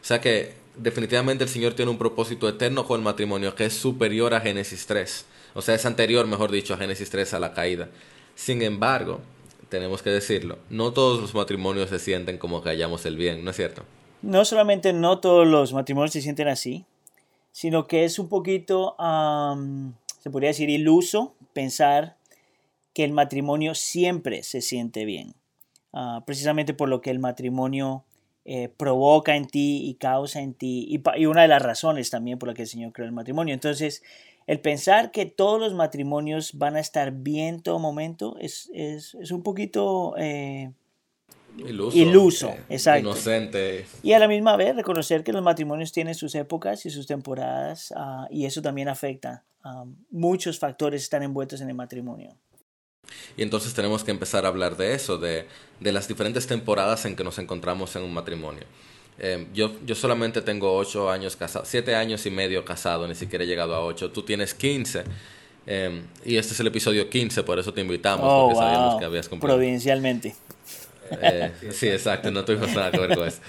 O 0.00 0.04
sea 0.04 0.20
que 0.20 0.54
definitivamente 0.76 1.44
el 1.44 1.50
Señor 1.50 1.74
tiene 1.74 1.90
un 1.90 1.98
propósito 1.98 2.48
eterno 2.48 2.86
con 2.86 3.00
el 3.00 3.04
matrimonio 3.04 3.54
que 3.54 3.66
es 3.66 3.74
superior 3.74 4.34
a 4.34 4.40
Génesis 4.40 4.86
3. 4.86 5.26
O 5.54 5.62
sea, 5.62 5.74
es 5.74 5.86
anterior, 5.86 6.26
mejor 6.26 6.50
dicho, 6.50 6.74
a 6.74 6.76
Génesis 6.76 7.10
3 7.10 7.34
a 7.34 7.38
la 7.38 7.52
caída. 7.52 7.88
Sin 8.34 8.62
embargo, 8.62 9.20
tenemos 9.68 10.02
que 10.02 10.10
decirlo, 10.10 10.58
no 10.70 10.92
todos 10.92 11.20
los 11.20 11.34
matrimonios 11.34 11.90
se 11.90 11.98
sienten 11.98 12.38
como 12.38 12.62
que 12.62 12.70
hallamos 12.70 13.06
el 13.06 13.16
bien, 13.16 13.44
¿no 13.44 13.50
es 13.50 13.56
cierto? 13.56 13.82
No 14.22 14.44
solamente 14.44 14.92
no 14.92 15.20
todos 15.20 15.46
los 15.46 15.72
matrimonios 15.72 16.12
se 16.12 16.22
sienten 16.22 16.48
así, 16.48 16.84
sino 17.52 17.86
que 17.86 18.04
es 18.04 18.18
un 18.18 18.28
poquito, 18.28 18.96
se 20.20 20.30
podría 20.30 20.48
decir, 20.48 20.70
iluso 20.70 21.34
pensar 21.52 22.16
que 22.92 23.04
el 23.04 23.12
matrimonio 23.12 23.74
siempre 23.74 24.42
se 24.42 24.60
siente 24.60 25.04
bien. 25.04 25.34
Uh, 25.92 26.24
precisamente 26.24 26.74
por 26.74 26.88
lo 26.88 27.00
que 27.00 27.10
el 27.10 27.20
matrimonio 27.20 28.04
eh, 28.44 28.68
provoca 28.68 29.36
en 29.36 29.46
ti 29.46 29.88
y 29.88 29.94
causa 29.94 30.40
en 30.40 30.54
ti, 30.54 30.86
y, 30.88 31.02
y, 31.20 31.26
una 31.26 31.42
de 31.42 31.48
las 31.48 31.62
razones 31.62 32.10
también 32.10 32.38
por 32.38 32.48
la 32.48 32.54
que 32.54 32.62
el 32.62 32.68
Señor 32.68 32.92
creó 32.92 33.06
el 33.06 33.12
matrimonio. 33.12 33.54
Entonces, 33.54 34.02
el 34.46 34.60
pensar 34.60 35.10
que 35.10 35.26
todos 35.26 35.58
los 35.58 35.74
matrimonios 35.74 36.58
van 36.58 36.76
a 36.76 36.80
estar 36.80 37.12
bien 37.12 37.62
todo 37.62 37.78
momento 37.78 38.36
es, 38.38 38.70
es, 38.74 39.14
es 39.14 39.30
un 39.30 39.42
poquito 39.42 40.14
eh, 40.18 40.70
iluso, 41.56 41.96
iluso 41.96 42.48
eh, 42.48 42.64
exacto. 42.68 43.08
inocente. 43.08 43.86
Y 44.02 44.12
a 44.12 44.18
la 44.18 44.28
misma 44.28 44.56
vez 44.56 44.76
reconocer 44.76 45.24
que 45.24 45.32
los 45.32 45.42
matrimonios 45.42 45.92
tienen 45.92 46.14
sus 46.14 46.34
épocas 46.34 46.84
y 46.84 46.90
sus 46.90 47.06
temporadas, 47.06 47.92
uh, 47.96 48.26
y 48.30 48.44
eso 48.44 48.60
también 48.60 48.88
afecta. 48.88 49.44
Um, 49.64 49.96
muchos 50.10 50.58
factores 50.58 51.02
están 51.02 51.22
envueltos 51.22 51.62
en 51.62 51.70
el 51.70 51.74
matrimonio. 51.74 52.36
Y 53.36 53.42
entonces 53.42 53.74
tenemos 53.74 54.04
que 54.04 54.10
empezar 54.10 54.44
a 54.44 54.48
hablar 54.48 54.76
de 54.76 54.94
eso, 54.94 55.18
de, 55.18 55.46
de 55.80 55.92
las 55.92 56.08
diferentes 56.08 56.46
temporadas 56.46 57.04
en 57.04 57.16
que 57.16 57.24
nos 57.24 57.38
encontramos 57.38 57.94
en 57.96 58.02
un 58.02 58.14
matrimonio. 58.14 58.64
Eh, 59.18 59.46
yo, 59.54 59.72
yo 59.84 59.94
solamente 59.94 60.42
tengo 60.42 60.76
ocho 60.76 61.10
años 61.10 61.36
casado, 61.36 61.64
siete 61.64 61.94
años 61.94 62.26
y 62.26 62.30
medio 62.30 62.64
casado, 62.64 63.06
ni 63.06 63.14
siquiera 63.14 63.44
he 63.44 63.46
llegado 63.46 63.74
a 63.74 63.80
ocho. 63.84 64.10
Tú 64.10 64.22
tienes 64.22 64.54
15. 64.54 65.04
Eh, 65.66 66.02
y 66.24 66.36
este 66.36 66.52
es 66.52 66.60
el 66.60 66.66
episodio 66.66 67.08
15, 67.08 67.42
por 67.42 67.58
eso 67.58 67.72
te 67.72 67.80
invitamos, 67.80 68.26
oh, 68.28 68.46
porque 68.46 68.54
wow. 68.54 68.62
sabíamos 68.62 68.98
que 68.98 69.04
habías 69.04 69.28
cumplido. 69.28 69.56
Provincialmente. 69.56 70.34
Eh, 71.20 71.52
sí, 71.70 71.88
exacto, 71.88 72.30
no 72.30 72.44
tuvimos 72.44 72.72
nada 72.74 72.90
que 72.90 72.98
ver 72.98 73.16
con 73.16 73.28
eso. 73.28 73.40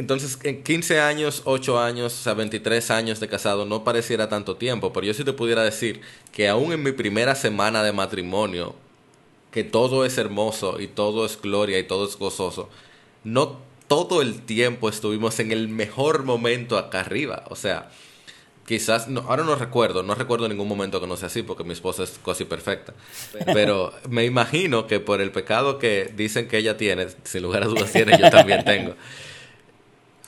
Entonces, 0.00 0.38
en 0.44 0.62
15 0.62 0.98
años, 0.98 1.42
8 1.44 1.78
años, 1.78 2.14
o 2.18 2.22
sea, 2.22 2.32
23 2.32 2.90
años 2.90 3.20
de 3.20 3.28
casado, 3.28 3.66
no 3.66 3.84
pareciera 3.84 4.30
tanto 4.30 4.56
tiempo, 4.56 4.94
pero 4.94 5.06
yo 5.06 5.12
sí 5.12 5.24
te 5.24 5.34
pudiera 5.34 5.62
decir 5.62 6.00
que 6.32 6.48
aún 6.48 6.72
en 6.72 6.82
mi 6.82 6.92
primera 6.92 7.34
semana 7.34 7.82
de 7.82 7.92
matrimonio, 7.92 8.74
que 9.50 9.62
todo 9.62 10.06
es 10.06 10.16
hermoso 10.16 10.80
y 10.80 10.86
todo 10.86 11.26
es 11.26 11.38
gloria 11.38 11.78
y 11.78 11.82
todo 11.82 12.08
es 12.08 12.16
gozoso, 12.16 12.70
no 13.24 13.58
todo 13.88 14.22
el 14.22 14.40
tiempo 14.40 14.88
estuvimos 14.88 15.38
en 15.38 15.52
el 15.52 15.68
mejor 15.68 16.22
momento 16.24 16.78
acá 16.78 17.00
arriba. 17.00 17.44
O 17.50 17.56
sea, 17.56 17.90
quizás, 18.64 19.06
no, 19.06 19.20
ahora 19.28 19.44
no 19.44 19.54
recuerdo, 19.54 20.02
no 20.02 20.14
recuerdo 20.14 20.48
ningún 20.48 20.68
momento 20.68 20.98
que 20.98 21.08
no 21.08 21.18
sea 21.18 21.26
así 21.26 21.42
porque 21.42 21.62
mi 21.62 21.74
esposa 21.74 22.04
es 22.04 22.18
casi 22.24 22.46
perfecta. 22.46 22.94
Pero 23.52 23.92
me 24.08 24.24
imagino 24.24 24.86
que 24.86 24.98
por 24.98 25.20
el 25.20 25.30
pecado 25.30 25.78
que 25.78 26.10
dicen 26.16 26.48
que 26.48 26.56
ella 26.56 26.78
tiene, 26.78 27.08
sin 27.24 27.42
lugar 27.42 27.64
a 27.64 27.66
dudas 27.66 27.92
tiene, 27.92 28.16
yo 28.18 28.30
también 28.30 28.64
tengo. 28.64 28.94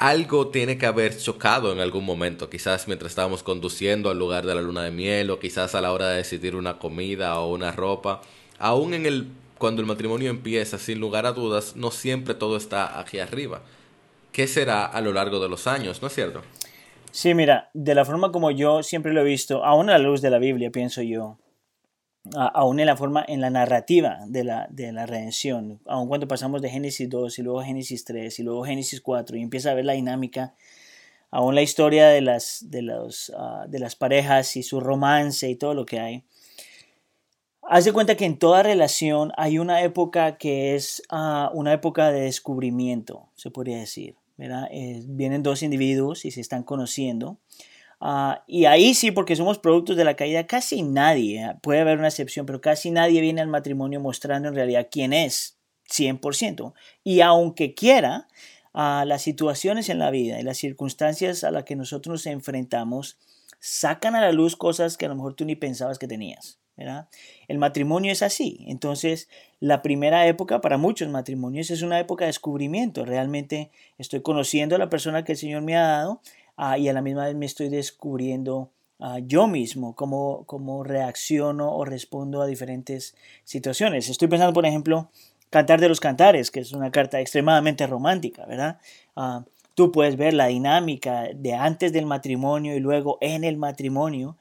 Algo 0.02 0.48
tiene 0.48 0.78
que 0.78 0.86
haber 0.86 1.16
chocado 1.16 1.72
en 1.72 1.78
algún 1.78 2.04
momento, 2.04 2.50
quizás 2.50 2.88
mientras 2.88 3.12
estábamos 3.12 3.44
conduciendo 3.44 4.10
al 4.10 4.18
lugar 4.18 4.44
de 4.44 4.52
la 4.52 4.60
luna 4.60 4.82
de 4.82 4.90
miel 4.90 5.30
o 5.30 5.38
quizás 5.38 5.76
a 5.76 5.80
la 5.80 5.92
hora 5.92 6.08
de 6.08 6.16
decidir 6.16 6.56
una 6.56 6.80
comida 6.80 7.38
o 7.38 7.52
una 7.54 7.70
ropa. 7.70 8.20
Aún 8.58 8.94
en 8.94 9.06
el 9.06 9.28
cuando 9.58 9.80
el 9.80 9.86
matrimonio 9.86 10.28
empieza, 10.28 10.76
sin 10.76 10.98
lugar 10.98 11.24
a 11.24 11.30
dudas, 11.30 11.76
no 11.76 11.92
siempre 11.92 12.34
todo 12.34 12.56
está 12.56 12.98
aquí 12.98 13.20
arriba. 13.20 13.62
¿Qué 14.32 14.48
será 14.48 14.86
a 14.86 15.00
lo 15.00 15.12
largo 15.12 15.38
de 15.38 15.48
los 15.48 15.68
años? 15.68 16.02
¿No 16.02 16.08
es 16.08 16.14
cierto? 16.14 16.42
Sí, 17.12 17.32
mira, 17.34 17.70
de 17.72 17.94
la 17.94 18.04
forma 18.04 18.32
como 18.32 18.50
yo 18.50 18.82
siempre 18.82 19.12
lo 19.12 19.20
he 19.20 19.24
visto, 19.24 19.64
aún 19.64 19.88
a 19.88 19.98
la 19.98 20.04
luz 20.04 20.20
de 20.20 20.30
la 20.30 20.40
Biblia, 20.40 20.72
pienso 20.72 21.02
yo, 21.02 21.38
aún 22.34 22.80
en 22.80 22.86
la 22.86 22.96
forma, 22.96 23.24
en 23.26 23.40
la 23.40 23.50
narrativa 23.50 24.20
de 24.26 24.44
la, 24.44 24.66
de 24.70 24.92
la 24.92 25.06
redención, 25.06 25.80
aun 25.86 26.08
cuando 26.08 26.28
pasamos 26.28 26.62
de 26.62 26.70
Génesis 26.70 27.08
2 27.08 27.38
y 27.38 27.42
luego 27.42 27.62
Génesis 27.62 28.04
3 28.04 28.38
y 28.38 28.42
luego 28.42 28.64
Génesis 28.64 29.00
4 29.00 29.36
y 29.36 29.42
empieza 29.42 29.70
a 29.70 29.74
ver 29.74 29.84
la 29.84 29.94
dinámica, 29.94 30.54
aún 31.30 31.54
la 31.54 31.62
historia 31.62 32.08
de 32.08 32.20
las, 32.20 32.70
de 32.70 32.82
los, 32.82 33.30
uh, 33.30 33.68
de 33.68 33.78
las 33.78 33.96
parejas 33.96 34.56
y 34.56 34.62
su 34.62 34.80
romance 34.80 35.48
y 35.48 35.56
todo 35.56 35.74
lo 35.74 35.86
que 35.86 36.00
hay, 36.00 36.24
Haz 37.64 37.84
de 37.84 37.92
cuenta 37.92 38.16
que 38.16 38.24
en 38.24 38.38
toda 38.38 38.64
relación 38.64 39.30
hay 39.36 39.58
una 39.58 39.82
época 39.82 40.36
que 40.36 40.74
es 40.74 41.00
uh, 41.12 41.48
una 41.56 41.72
época 41.72 42.10
de 42.10 42.22
descubrimiento, 42.22 43.28
se 43.36 43.52
podría 43.52 43.78
decir. 43.78 44.16
¿verdad? 44.36 44.68
Eh, 44.72 45.02
vienen 45.06 45.42
dos 45.42 45.62
individuos 45.62 46.24
y 46.24 46.32
se 46.32 46.40
están 46.40 46.64
conociendo. 46.64 47.38
Uh, 48.04 48.34
y 48.48 48.64
ahí 48.64 48.94
sí, 48.94 49.12
porque 49.12 49.36
somos 49.36 49.60
productos 49.60 49.96
de 49.96 50.04
la 50.04 50.16
caída, 50.16 50.44
casi 50.44 50.82
nadie, 50.82 51.40
¿eh? 51.40 51.54
puede 51.62 51.82
haber 51.82 51.98
una 51.98 52.08
excepción, 52.08 52.46
pero 52.46 52.60
casi 52.60 52.90
nadie 52.90 53.20
viene 53.20 53.40
al 53.40 53.46
matrimonio 53.46 54.00
mostrando 54.00 54.48
en 54.48 54.56
realidad 54.56 54.88
quién 54.90 55.12
es, 55.12 55.56
100%. 55.88 56.72
Y 57.04 57.20
aunque 57.20 57.74
quiera, 57.74 58.26
uh, 58.74 59.06
las 59.06 59.22
situaciones 59.22 59.88
en 59.88 60.00
la 60.00 60.10
vida 60.10 60.40
y 60.40 60.42
las 60.42 60.58
circunstancias 60.58 61.44
a 61.44 61.52
las 61.52 61.62
que 61.62 61.76
nosotros 61.76 62.12
nos 62.12 62.26
enfrentamos 62.26 63.18
sacan 63.60 64.16
a 64.16 64.20
la 64.20 64.32
luz 64.32 64.56
cosas 64.56 64.96
que 64.96 65.06
a 65.06 65.08
lo 65.08 65.14
mejor 65.14 65.34
tú 65.34 65.44
ni 65.44 65.54
pensabas 65.54 66.00
que 66.00 66.08
tenías. 66.08 66.58
¿verdad? 66.76 67.08
El 67.46 67.58
matrimonio 67.58 68.10
es 68.10 68.22
así. 68.22 68.64
Entonces, 68.66 69.28
la 69.60 69.82
primera 69.82 70.26
época 70.26 70.60
para 70.60 70.78
muchos 70.78 71.08
matrimonios 71.08 71.70
es 71.70 71.82
una 71.82 72.00
época 72.00 72.24
de 72.24 72.30
descubrimiento. 72.30 73.04
Realmente 73.04 73.70
estoy 73.98 74.22
conociendo 74.22 74.74
a 74.74 74.78
la 74.78 74.88
persona 74.88 75.22
que 75.22 75.32
el 75.32 75.38
Señor 75.38 75.62
me 75.62 75.76
ha 75.76 75.86
dado 75.86 76.20
uh, 76.58 76.76
y 76.76 76.88
a 76.88 76.92
la 76.92 77.02
misma 77.02 77.26
vez 77.26 77.34
me 77.34 77.46
estoy 77.46 77.68
descubriendo 77.68 78.70
uh, 78.98 79.18
yo 79.26 79.46
mismo, 79.46 79.94
cómo, 79.94 80.44
cómo 80.46 80.84
reacciono 80.84 81.74
o 81.74 81.84
respondo 81.84 82.42
a 82.42 82.46
diferentes 82.46 83.14
situaciones. 83.44 84.08
Estoy 84.08 84.28
pensando, 84.28 84.52
por 84.52 84.66
ejemplo, 84.66 85.10
Cantar 85.50 85.80
de 85.80 85.88
los 85.88 86.00
Cantares, 86.00 86.50
que 86.50 86.60
es 86.60 86.72
una 86.72 86.90
carta 86.90 87.20
extremadamente 87.20 87.86
romántica, 87.86 88.46
¿verdad? 88.46 88.78
Uh, 89.16 89.42
tú 89.74 89.92
puedes 89.92 90.16
ver 90.16 90.34
la 90.34 90.46
dinámica 90.46 91.28
de 91.34 91.54
antes 91.54 91.92
del 91.92 92.06
matrimonio 92.06 92.74
y 92.74 92.80
luego 92.80 93.18
en 93.20 93.44
el 93.44 93.56
matrimonio. 93.56 94.36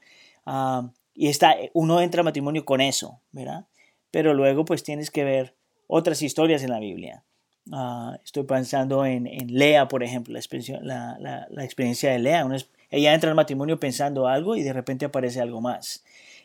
Y 1.14 1.28
está, 1.28 1.56
uno 1.74 2.00
entra 2.00 2.20
al 2.20 2.24
matrimonio 2.24 2.64
con 2.64 2.80
eso, 2.80 3.20
¿verdad? 3.32 3.66
Pero 4.10 4.34
luego 4.34 4.64
pues 4.64 4.82
tienes 4.82 5.10
que 5.10 5.24
ver 5.24 5.54
otras 5.86 6.22
historias 6.22 6.62
en 6.62 6.70
la 6.70 6.80
Biblia. 6.80 7.22
Uh, 7.70 8.14
estoy 8.24 8.42
pensando 8.42 9.06
en, 9.06 9.26
en, 9.26 9.54
Lea, 9.54 9.86
por 9.86 10.02
ejemplo, 10.02 10.32
la 10.32 10.40
experiencia, 10.40 10.80
la, 10.82 11.16
la, 11.20 11.64
experiencia 11.64 12.10
de 12.10 12.18
Lea. 12.18 12.44
Una, 12.44 12.56
ella 12.90 13.14
entra 13.14 13.30
al 13.30 13.36
matrimonio 13.36 13.78
pensando 13.78 14.26
algo 14.26 14.56
y 14.56 14.62
de 14.62 14.72
repente 14.72 15.04
aparece 15.04 15.40
algo 15.40 15.60
más. 15.60 16.02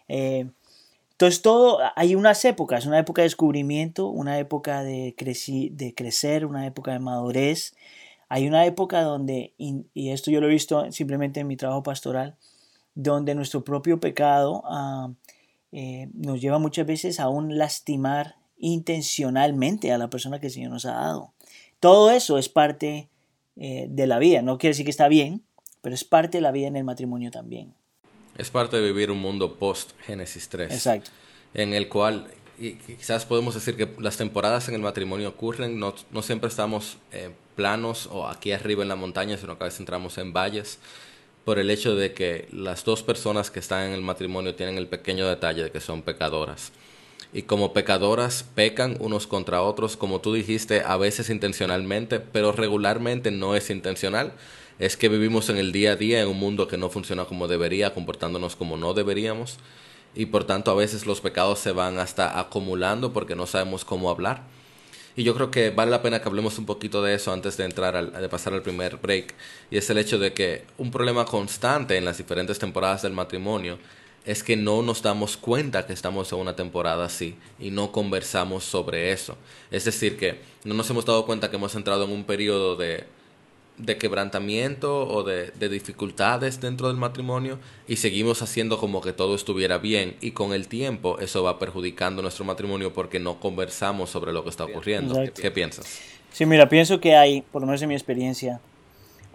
Eh, 0.08 0.46
Entonces 1.14 1.42
todo, 1.42 1.80
hay 1.96 2.16
unas 2.16 2.46
épocas, 2.46 2.86
una 2.86 3.00
época 3.00 3.22
de 3.24 3.28
descubrimiento, 3.28 4.08
una 4.10 4.40
época 4.40 4.84
de, 4.84 5.16
creci- 5.18 5.72
de 5.72 5.94
crecer, 5.96 6.46
una 6.46 6.68
época 6.68 6.92
de 6.94 7.00
madurez. 7.00 7.76
Hay 8.30 8.48
una 8.48 8.66
época 8.66 9.02
donde, 9.02 9.54
y 9.58 9.86
y 9.94 10.12
esto 10.12 10.32
yo 10.32 10.42
lo 10.42 10.48
he 10.48 10.52
visto 10.52 10.92
simplemente 10.92 11.40
en 11.42 11.48
mi 11.48 11.58
trabajo 11.58 11.84
pastoral, 11.84 12.36
donde 12.96 13.36
nuestro 13.36 13.64
propio 13.64 14.00
pecado 14.00 14.64
ah, 14.66 15.12
eh, 15.72 16.10
nos 16.14 16.42
lleva 16.42 16.60
muchas 16.60 16.86
veces 16.86 17.20
a 17.20 17.30
un 17.30 17.58
lastimar 17.58 18.36
intencionalmente 18.58 19.92
a 19.92 19.98
la 19.98 20.10
persona 20.10 20.40
que 20.40 20.48
el 20.48 20.54
Señor 20.54 20.72
nos 20.72 20.86
ha 20.86 20.94
dado. 20.94 21.34
Todo 21.80 22.12
eso 22.12 22.38
es 22.38 22.50
parte 22.50 23.10
eh, 23.56 23.88
de 23.90 24.08
la 24.08 24.20
vida. 24.20 24.42
No 24.42 24.58
quiere 24.58 24.72
decir 24.72 24.86
que 24.86 24.92
está 24.92 25.08
bien, 25.08 25.44
pero 25.82 25.96
es 25.96 26.04
parte 26.04 26.38
de 26.38 26.42
la 26.42 26.52
vida 26.52 26.68
en 26.68 26.76
el 26.76 26.84
matrimonio 26.84 27.32
también. 27.32 27.74
Es 28.38 28.50
parte 28.50 28.78
de 28.78 28.84
vivir 28.84 29.12
un 29.12 29.20
mundo 29.20 29.58
post-Génesis 29.58 30.50
3. 30.50 30.72
Exacto. 30.72 31.12
en 31.54 31.74
el 31.74 31.90
cual 31.90 32.28
y 32.60 32.74
quizás 32.74 33.26
podemos 33.26 33.54
decir 33.54 33.78
que 33.78 33.88
las 34.00 34.18
temporadas 34.18 34.68
en 34.68 34.76
el 34.76 34.82
matrimonio 34.82 35.30
ocurren, 35.30 35.80
no, 35.80 35.94
no 36.12 36.22
siempre 36.24 36.50
estamos 36.50 36.98
eh, 37.12 37.30
planos 37.56 38.08
o 38.12 38.28
aquí 38.28 38.52
arriba 38.52 38.82
en 38.82 38.90
la 38.90 38.96
montaña, 38.96 39.38
sino 39.38 39.58
que 39.58 39.64
a 39.64 39.66
veces 39.66 39.80
entramos 39.80 40.18
en 40.18 40.34
valles, 40.34 40.80
por 41.46 41.60
el 41.60 41.70
hecho 41.70 41.96
de 41.96 42.14
que 42.14 42.48
las 42.52 42.84
dos 42.84 43.04
personas 43.04 43.52
que 43.52 43.60
están 43.60 43.88
en 43.88 43.94
el 43.94 44.02
matrimonio 44.02 44.56
tienen 44.56 44.78
el 44.78 44.88
pequeño 44.88 45.28
detalle 45.28 45.64
de 45.64 45.72
que 45.72 45.80
son 45.80 46.02
pecadoras. 46.02 46.72
Y 47.34 47.44
como 47.44 47.74
pecadoras 47.74 48.44
pecan 48.56 48.98
unos 49.00 49.28
contra 49.28 49.62
otros, 49.62 49.98
como 49.98 50.22
tú 50.22 50.34
dijiste, 50.34 50.82
a 50.86 50.98
veces 50.98 51.30
intencionalmente, 51.30 52.20
pero 52.20 52.52
regularmente 52.52 53.32
no 53.32 53.56
es 53.56 53.70
intencional. 53.70 54.34
Es 54.80 54.98
que 54.98 55.10
vivimos 55.10 55.50
en 55.50 55.58
el 55.58 55.72
día 55.72 55.94
a 55.94 55.96
día 55.96 56.22
en 56.22 56.28
un 56.28 56.40
mundo 56.40 56.68
que 56.68 56.78
no 56.78 56.90
funciona 56.90 57.26
como 57.26 57.48
debería, 57.48 57.94
comportándonos 57.94 58.56
como 58.56 58.78
no 58.78 58.94
deberíamos 58.94 59.60
y 60.18 60.26
por 60.26 60.46
tanto 60.46 60.72
a 60.72 60.76
veces 60.76 61.06
los 61.06 61.22
pecados 61.22 61.60
se 61.60 61.72
van 61.72 62.00
hasta 62.00 62.40
acumulando 62.40 63.14
porque 63.14 63.36
no 63.36 63.46
sabemos 63.46 63.86
cómo 63.86 64.10
hablar. 64.10 64.42
Y 65.16 65.24
yo 65.24 65.36
creo 65.36 65.52
que 65.52 65.70
vale 65.70 65.92
la 65.92 66.02
pena 66.02 66.22
que 66.22 66.28
hablemos 66.28 66.58
un 66.58 66.66
poquito 66.66 67.02
de 67.04 67.14
eso 67.14 67.32
antes 67.32 67.56
de 67.58 67.66
entrar 67.66 67.96
al, 67.96 68.12
de 68.12 68.30
pasar 68.30 68.54
al 68.54 68.64
primer 68.64 68.98
break. 68.98 69.34
Y 69.70 69.78
es 69.78 69.90
el 69.90 69.98
hecho 70.00 70.18
de 70.18 70.34
que 70.34 70.66
un 70.78 70.92
problema 70.92 71.26
constante 71.26 71.98
en 71.98 72.06
las 72.06 72.18
diferentes 72.18 72.58
temporadas 72.60 73.04
del 73.04 73.14
matrimonio 73.14 73.78
es 74.28 74.44
que 74.44 74.58
no 74.58 74.82
nos 74.82 75.02
damos 75.02 75.38
cuenta 75.38 75.88
que 75.88 75.94
estamos 75.94 76.32
en 76.34 76.40
una 76.40 76.56
temporada 76.56 77.06
así 77.06 77.36
y 77.60 77.72
no 77.72 77.94
conversamos 77.94 78.66
sobre 78.66 79.14
eso. 79.14 79.38
Es 79.72 79.86
decir, 79.86 80.18
que 80.18 80.42
no 80.66 80.74
nos 80.74 80.90
hemos 80.90 81.06
dado 81.06 81.26
cuenta 81.26 81.50
que 81.50 81.56
hemos 81.56 81.74
entrado 81.76 82.04
en 82.04 82.12
un 82.12 82.26
periodo 82.26 82.76
de, 82.76 83.06
de 83.78 83.98
quebrantamiento 83.98 85.08
o 85.08 85.24
de, 85.24 85.52
de, 85.52 85.70
dificultades 85.70 86.60
dentro 86.60 86.90
del 86.90 86.98
matrimonio 86.98 87.58
y 87.88 87.96
seguimos 87.96 88.42
haciendo 88.42 88.78
como 88.80 89.00
que 89.00 89.14
todo 89.14 89.34
estuviera 89.34 89.78
bien 89.78 90.18
y 90.20 90.32
con 90.32 90.52
el 90.52 90.68
tiempo 90.68 91.20
eso 91.20 91.42
va 91.42 91.58
perjudicando 91.58 92.22
nuestro 92.22 92.44
matrimonio 92.44 92.92
porque 92.92 93.22
no 93.22 93.40
conversamos 93.40 94.10
sobre 94.10 94.34
lo 94.34 94.44
que 94.44 94.50
está 94.50 94.66
ocurriendo. 94.66 95.16
Exacto. 95.16 95.42
¿Qué 95.42 95.52
piensas? 95.52 96.02
Sí, 96.34 96.46
mira, 96.46 96.68
pienso 96.68 97.00
que 97.00 97.16
hay, 97.16 97.44
por 97.44 97.62
lo 97.62 97.66
menos 97.66 97.82
en 97.82 97.88
mi 97.88 97.96
experiencia, 97.96 98.60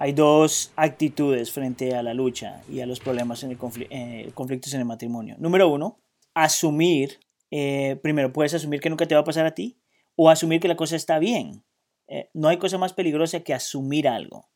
hay 0.03 0.11
dos 0.11 0.73
actitudes 0.75 1.53
frente 1.53 1.95
a 1.95 2.03
la 2.03 2.13
lucha 2.13 2.61
y 2.69 2.81
a 2.81 2.87
los 2.87 2.99
problemas 2.99 3.45
en 3.45 3.53
el 3.53 3.57
confli- 3.57 3.87
eh, 3.89 4.33
conflictos 4.35 4.75
en 4.75 4.81
el 4.81 4.85
matrimonio. 4.85 5.37
Número 5.39 5.69
uno, 5.69 5.97
asumir, 6.35 7.21
eh, 7.53 7.95
primero 8.03 8.33
puedes 8.33 8.53
asumir 8.53 8.81
que 8.81 8.91
nunca 8.91 9.07
te 9.07 9.15
va 9.15 9.21
a 9.21 9.25
pasar 9.25 9.47
a 9.47 9.55
ti 9.55 9.77
o 10.17 10.29
asumir 10.29 10.59
que 10.59 10.67
la 10.67 10.75
cosa 10.75 10.97
está 10.97 11.21
bien. 11.21 11.63
Eh, 12.09 12.31
no 12.35 12.49
hay 12.49 12.57
cosa 12.57 12.79
más 12.79 12.95
peligrosa 12.95 13.45
que 13.45 13.55
asumir 13.55 14.09
algo, 14.09 14.49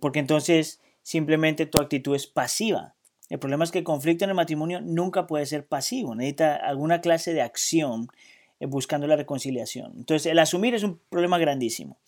porque 0.00 0.20
entonces 0.20 0.80
simplemente 1.02 1.66
tu 1.66 1.78
actitud 1.78 2.16
es 2.16 2.26
pasiva. 2.26 2.94
El 3.28 3.38
problema 3.40 3.64
es 3.64 3.70
que 3.70 3.80
el 3.80 3.84
conflicto 3.84 4.24
en 4.24 4.30
el 4.30 4.36
matrimonio 4.36 4.80
nunca 4.80 5.26
puede 5.26 5.44
ser 5.44 5.66
pasivo, 5.66 6.14
necesita 6.14 6.56
alguna 6.56 7.02
clase 7.02 7.34
de 7.34 7.42
acción 7.42 8.08
buscando 8.60 9.06
la 9.06 9.16
reconciliación. 9.16 9.92
Entonces 9.96 10.24
el 10.24 10.38
asumir 10.38 10.74
es 10.74 10.84
un 10.84 11.00
problema 11.10 11.36
grandísimo. 11.36 11.98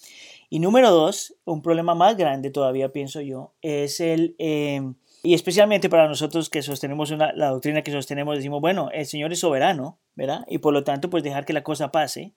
Y 0.48 0.60
número 0.60 0.90
dos, 0.90 1.34
un 1.44 1.62
problema 1.62 1.94
más 1.94 2.16
grande 2.16 2.50
todavía, 2.50 2.92
pienso 2.92 3.20
yo, 3.20 3.54
es 3.62 4.00
el, 4.00 4.36
eh, 4.38 4.80
y 5.26 5.34
especialmente 5.34 5.88
para 5.88 6.06
nosotros 6.06 6.48
que 6.48 6.62
sostenemos 6.62 7.10
una, 7.10 7.32
la 7.32 7.48
doctrina 7.48 7.82
que 7.82 7.90
sostenemos, 7.90 8.36
decimos, 8.36 8.60
bueno, 8.60 8.90
el 8.92 9.06
Señor 9.06 9.32
es 9.32 9.40
soberano, 9.40 9.98
¿verdad? 10.14 10.44
Y 10.48 10.58
por 10.58 10.72
lo 10.72 10.84
tanto, 10.84 11.10
pues 11.10 11.24
dejar 11.24 11.44
que 11.44 11.52
la 11.52 11.64
cosa 11.64 11.90
pase. 11.90 12.32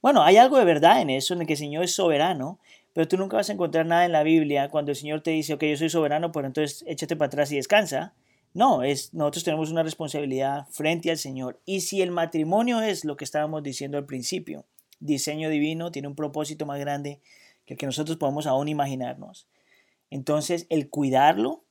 Bueno, 0.00 0.22
hay 0.22 0.36
algo 0.36 0.56
de 0.56 0.64
verdad 0.64 1.02
en 1.02 1.10
eso, 1.10 1.34
en 1.34 1.44
que 1.46 1.54
el 1.54 1.58
Señor 1.58 1.82
es 1.82 1.96
soberano, 1.96 2.60
pero 2.92 3.08
tú 3.08 3.16
nunca 3.16 3.36
vas 3.36 3.50
a 3.50 3.54
encontrar 3.54 3.86
nada 3.86 4.04
en 4.04 4.12
la 4.12 4.22
Biblia 4.22 4.68
cuando 4.68 4.92
el 4.92 4.96
Señor 4.96 5.22
te 5.22 5.32
dice, 5.32 5.54
ok, 5.54 5.64
yo 5.64 5.76
soy 5.76 5.90
soberano, 5.90 6.30
pues 6.30 6.46
entonces 6.46 6.84
échate 6.86 7.16
para 7.16 7.26
atrás 7.26 7.50
y 7.50 7.56
descansa. 7.56 8.14
No, 8.54 8.84
es, 8.84 9.12
nosotros 9.14 9.42
tenemos 9.42 9.72
una 9.72 9.82
responsabilidad 9.82 10.68
frente 10.70 11.10
al 11.10 11.18
Señor. 11.18 11.60
Y 11.64 11.80
si 11.80 12.02
el 12.02 12.12
matrimonio 12.12 12.80
es 12.80 13.04
lo 13.04 13.16
que 13.16 13.24
estábamos 13.24 13.64
diciendo 13.64 13.98
al 13.98 14.06
principio, 14.06 14.64
diseño 15.00 15.50
divino, 15.50 15.90
tiene 15.90 16.06
un 16.06 16.14
propósito 16.14 16.66
más 16.66 16.78
grande 16.78 17.20
que 17.68 17.74
el 17.74 17.78
que 17.78 17.84
nosotros 17.84 18.16
podemos 18.16 18.46
aún 18.46 18.66
imaginarnos. 18.68 19.46
Entonces, 20.08 20.66
el 20.70 20.88
cuidarlo 20.88 21.64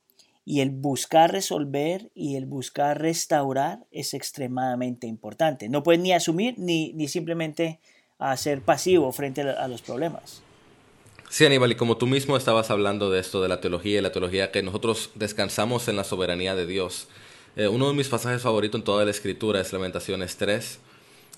y 0.44 0.60
el 0.60 0.70
buscar 0.70 1.32
resolver 1.32 2.12
y 2.14 2.36
el 2.36 2.46
buscar 2.46 3.00
restaurar 3.00 3.84
es 3.90 4.14
extremadamente 4.14 5.08
importante. 5.08 5.68
No 5.68 5.82
puedes 5.82 6.00
ni 6.00 6.12
asumir 6.12 6.54
ni, 6.56 6.92
ni 6.92 7.08
simplemente 7.08 7.80
a 8.16 8.36
ser 8.36 8.62
pasivo 8.62 9.10
frente 9.10 9.42
a, 9.42 9.50
a 9.50 9.66
los 9.66 9.82
problemas. 9.82 10.40
Sí, 11.30 11.44
Aníbal, 11.44 11.72
y 11.72 11.74
como 11.74 11.96
tú 11.96 12.06
mismo 12.06 12.36
estabas 12.36 12.70
hablando 12.70 13.10
de 13.10 13.18
esto, 13.18 13.42
de 13.42 13.48
la 13.48 13.60
teología 13.60 13.98
y 13.98 14.02
la 14.02 14.12
teología, 14.12 14.52
que 14.52 14.62
nosotros 14.62 15.10
descansamos 15.16 15.88
en 15.88 15.96
la 15.96 16.04
soberanía 16.04 16.54
de 16.54 16.64
Dios. 16.64 17.08
Eh, 17.56 17.66
uno 17.66 17.88
de 17.88 17.94
mis 17.94 18.08
pasajes 18.08 18.42
favoritos 18.42 18.78
en 18.78 18.84
toda 18.84 19.04
la 19.04 19.10
escritura 19.10 19.60
es 19.60 19.72
Lamentaciones 19.72 20.36
3, 20.36 20.78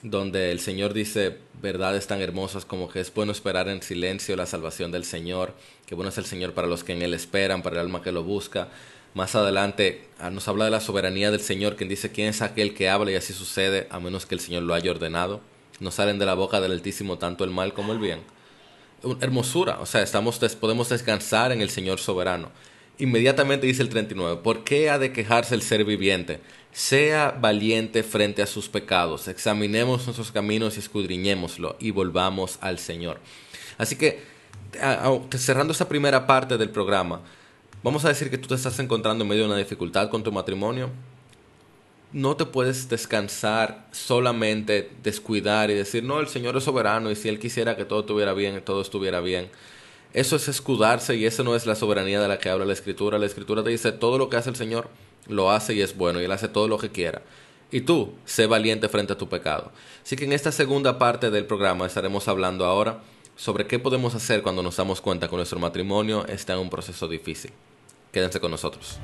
donde 0.02 0.50
el 0.50 0.60
Señor 0.60 0.94
dice 0.94 1.36
verdades 1.60 2.06
tan 2.06 2.20
hermosas 2.20 2.64
como 2.64 2.88
que 2.88 3.00
es 3.00 3.12
bueno 3.12 3.32
esperar 3.32 3.68
en 3.68 3.82
silencio 3.82 4.34
la 4.36 4.46
salvación 4.46 4.92
del 4.92 5.04
Señor, 5.04 5.54
que 5.86 5.94
bueno 5.94 6.08
es 6.08 6.18
el 6.18 6.24
Señor 6.24 6.54
para 6.54 6.68
los 6.68 6.84
que 6.84 6.92
en 6.92 7.02
Él 7.02 7.12
esperan, 7.12 7.62
para 7.62 7.76
el 7.76 7.82
alma 7.82 8.02
que 8.02 8.12
lo 8.12 8.22
busca. 8.22 8.68
Más 9.12 9.34
adelante 9.34 10.06
ah, 10.18 10.30
nos 10.30 10.46
habla 10.48 10.64
de 10.64 10.70
la 10.70 10.80
soberanía 10.80 11.30
del 11.30 11.40
Señor, 11.40 11.76
quien 11.76 11.88
dice 11.88 12.12
quién 12.12 12.28
es 12.28 12.42
aquel 12.42 12.74
que 12.74 12.88
habla 12.88 13.10
y 13.10 13.16
así 13.16 13.32
sucede, 13.32 13.88
a 13.90 14.00
menos 14.00 14.24
que 14.24 14.34
el 14.34 14.40
Señor 14.40 14.62
lo 14.62 14.74
haya 14.74 14.90
ordenado. 14.90 15.40
No 15.80 15.90
salen 15.90 16.18
de 16.18 16.26
la 16.26 16.34
boca 16.34 16.60
del 16.60 16.72
Altísimo 16.72 17.18
tanto 17.18 17.44
el 17.44 17.50
mal 17.50 17.74
como 17.74 17.92
el 17.92 17.98
bien. 17.98 18.20
Hermosura, 19.20 19.80
o 19.80 19.86
sea, 19.86 20.02
estamos, 20.02 20.38
podemos 20.60 20.88
descansar 20.90 21.52
en 21.52 21.62
el 21.62 21.70
Señor 21.70 21.98
soberano. 21.98 22.50
Inmediatamente 23.00 23.66
dice 23.66 23.80
el 23.80 23.88
39, 23.88 24.42
¿por 24.42 24.62
qué 24.62 24.90
ha 24.90 24.98
de 24.98 25.10
quejarse 25.10 25.54
el 25.54 25.62
ser 25.62 25.86
viviente? 25.86 26.40
Sea 26.70 27.30
valiente 27.30 28.02
frente 28.02 28.42
a 28.42 28.46
sus 28.46 28.68
pecados, 28.68 29.26
examinemos 29.26 30.04
nuestros 30.04 30.30
caminos 30.30 30.76
y 30.76 30.80
escudriñémoslo 30.80 31.76
y 31.80 31.92
volvamos 31.92 32.58
al 32.60 32.78
Señor. 32.78 33.18
Así 33.78 33.96
que, 33.96 34.22
cerrando 35.38 35.72
esta 35.72 35.88
primera 35.88 36.26
parte 36.26 36.58
del 36.58 36.68
programa, 36.68 37.22
vamos 37.82 38.04
a 38.04 38.08
decir 38.08 38.28
que 38.28 38.36
tú 38.36 38.48
te 38.48 38.54
estás 38.56 38.78
encontrando 38.78 39.24
en 39.24 39.30
medio 39.30 39.44
de 39.44 39.48
una 39.48 39.58
dificultad 39.58 40.10
con 40.10 40.22
tu 40.22 40.30
matrimonio. 40.30 40.90
No 42.12 42.36
te 42.36 42.44
puedes 42.44 42.90
descansar 42.90 43.86
solamente, 43.92 44.90
descuidar 45.02 45.70
y 45.70 45.74
decir, 45.74 46.04
no, 46.04 46.20
el 46.20 46.28
Señor 46.28 46.54
es 46.58 46.64
soberano 46.64 47.10
y 47.10 47.16
si 47.16 47.30
Él 47.30 47.38
quisiera 47.38 47.78
que 47.78 47.86
todo 47.86 48.00
estuviera 48.00 48.34
bien, 48.34 48.60
todo 48.62 48.82
estuviera 48.82 49.20
bien. 49.20 49.48
Eso 50.12 50.36
es 50.36 50.48
escudarse 50.48 51.14
y 51.14 51.24
eso 51.24 51.44
no 51.44 51.54
es 51.54 51.66
la 51.66 51.76
soberanía 51.76 52.20
de 52.20 52.26
la 52.26 52.38
que 52.38 52.50
habla 52.50 52.64
la 52.64 52.72
Escritura. 52.72 53.18
La 53.18 53.26
Escritura 53.26 53.62
te 53.62 53.70
dice, 53.70 53.92
todo 53.92 54.18
lo 54.18 54.28
que 54.28 54.36
hace 54.36 54.50
el 54.50 54.56
Señor 54.56 54.88
lo 55.28 55.52
hace 55.52 55.74
y 55.74 55.82
es 55.82 55.96
bueno 55.96 56.20
y 56.20 56.24
Él 56.24 56.32
hace 56.32 56.48
todo 56.48 56.66
lo 56.66 56.78
que 56.78 56.90
quiera. 56.90 57.22
Y 57.70 57.82
tú, 57.82 58.12
sé 58.24 58.46
valiente 58.46 58.88
frente 58.88 59.12
a 59.12 59.18
tu 59.18 59.28
pecado. 59.28 59.70
Así 60.02 60.16
que 60.16 60.24
en 60.24 60.32
esta 60.32 60.50
segunda 60.50 60.98
parte 60.98 61.30
del 61.30 61.46
programa 61.46 61.86
estaremos 61.86 62.26
hablando 62.26 62.64
ahora 62.64 63.00
sobre 63.36 63.68
qué 63.68 63.78
podemos 63.78 64.14
hacer 64.16 64.42
cuando 64.42 64.62
nos 64.62 64.76
damos 64.76 65.00
cuenta 65.00 65.28
que 65.28 65.36
nuestro 65.36 65.60
matrimonio 65.60 66.26
está 66.26 66.54
en 66.54 66.58
un 66.58 66.70
proceso 66.70 67.06
difícil. 67.06 67.52
Quédense 68.10 68.40
con 68.40 68.50
nosotros. 68.50 68.98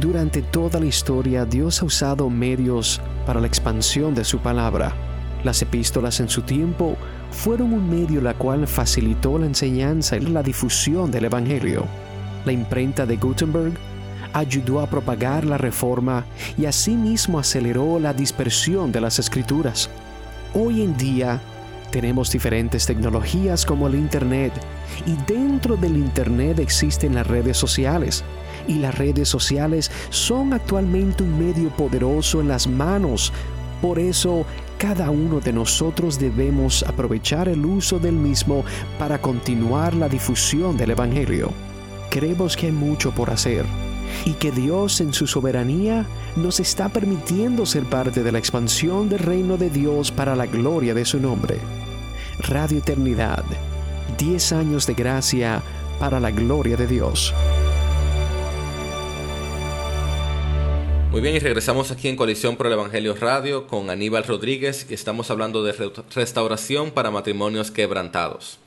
Durante 0.00 0.40
toda 0.40 0.80
la 0.80 0.86
historia, 0.86 1.44
Dios 1.44 1.82
ha 1.82 1.84
usado 1.84 2.30
medios 2.30 3.00
para 3.26 3.40
la 3.40 3.46
expansión 3.46 4.14
de 4.14 4.24
su 4.24 4.38
palabra. 4.38 5.15
Las 5.46 5.62
epístolas 5.62 6.18
en 6.18 6.28
su 6.28 6.42
tiempo 6.42 6.96
fueron 7.30 7.72
un 7.72 7.88
medio 7.88 8.20
la 8.20 8.34
cual 8.34 8.66
facilitó 8.66 9.38
la 9.38 9.46
enseñanza 9.46 10.16
y 10.16 10.26
la 10.26 10.42
difusión 10.42 11.12
del 11.12 11.26
Evangelio. 11.26 11.84
La 12.44 12.50
imprenta 12.50 13.06
de 13.06 13.16
Gutenberg 13.16 13.74
ayudó 14.32 14.80
a 14.80 14.90
propagar 14.90 15.44
la 15.44 15.56
reforma 15.56 16.24
y 16.58 16.66
asimismo 16.66 17.38
aceleró 17.38 18.00
la 18.00 18.12
dispersión 18.12 18.90
de 18.90 19.00
las 19.00 19.20
escrituras. 19.20 19.88
Hoy 20.52 20.82
en 20.82 20.96
día 20.96 21.40
tenemos 21.92 22.32
diferentes 22.32 22.84
tecnologías 22.84 23.64
como 23.64 23.86
el 23.86 23.94
Internet 23.94 24.52
y 25.06 25.14
dentro 25.32 25.76
del 25.76 25.96
Internet 25.96 26.58
existen 26.58 27.14
las 27.14 27.28
redes 27.28 27.56
sociales 27.56 28.24
y 28.66 28.80
las 28.80 28.98
redes 28.98 29.28
sociales 29.28 29.92
son 30.10 30.54
actualmente 30.54 31.22
un 31.22 31.38
medio 31.38 31.68
poderoso 31.68 32.40
en 32.40 32.48
las 32.48 32.66
manos. 32.66 33.32
Por 33.80 34.00
eso, 34.00 34.44
cada 34.78 35.10
uno 35.10 35.40
de 35.40 35.52
nosotros 35.52 36.18
debemos 36.18 36.82
aprovechar 36.82 37.48
el 37.48 37.64
uso 37.64 37.98
del 37.98 38.14
mismo 38.14 38.64
para 38.98 39.20
continuar 39.20 39.94
la 39.94 40.08
difusión 40.08 40.76
del 40.76 40.90
Evangelio. 40.90 41.50
Creemos 42.10 42.56
que 42.56 42.66
hay 42.66 42.72
mucho 42.72 43.12
por 43.12 43.30
hacer 43.30 43.64
y 44.24 44.32
que 44.32 44.50
Dios 44.50 45.00
en 45.00 45.12
su 45.12 45.26
soberanía 45.26 46.06
nos 46.36 46.60
está 46.60 46.88
permitiendo 46.88 47.66
ser 47.66 47.84
parte 47.84 48.22
de 48.22 48.32
la 48.32 48.38
expansión 48.38 49.08
del 49.08 49.20
reino 49.20 49.56
de 49.56 49.70
Dios 49.70 50.12
para 50.12 50.36
la 50.36 50.46
gloria 50.46 50.94
de 50.94 51.04
su 51.04 51.20
nombre. 51.20 51.58
Radio 52.38 52.78
Eternidad, 52.78 53.44
10 54.18 54.52
años 54.52 54.86
de 54.86 54.94
gracia 54.94 55.62
para 55.98 56.20
la 56.20 56.30
gloria 56.30 56.76
de 56.76 56.86
Dios. 56.86 57.34
Muy 61.10 61.20
bien, 61.20 61.34
y 61.34 61.38
regresamos 61.38 61.90
aquí 61.90 62.08
en 62.08 62.16
Coalición 62.16 62.56
por 62.56 62.66
el 62.66 62.74
Evangelio 62.74 63.14
Radio 63.14 63.66
con 63.66 63.88
Aníbal 63.90 64.24
Rodríguez 64.24 64.86
y 64.90 64.94
estamos 64.94 65.30
hablando 65.30 65.62
de 65.62 65.72
restauración 66.14 66.90
para 66.90 67.10
matrimonios 67.10 67.70
quebrantados. 67.70 68.58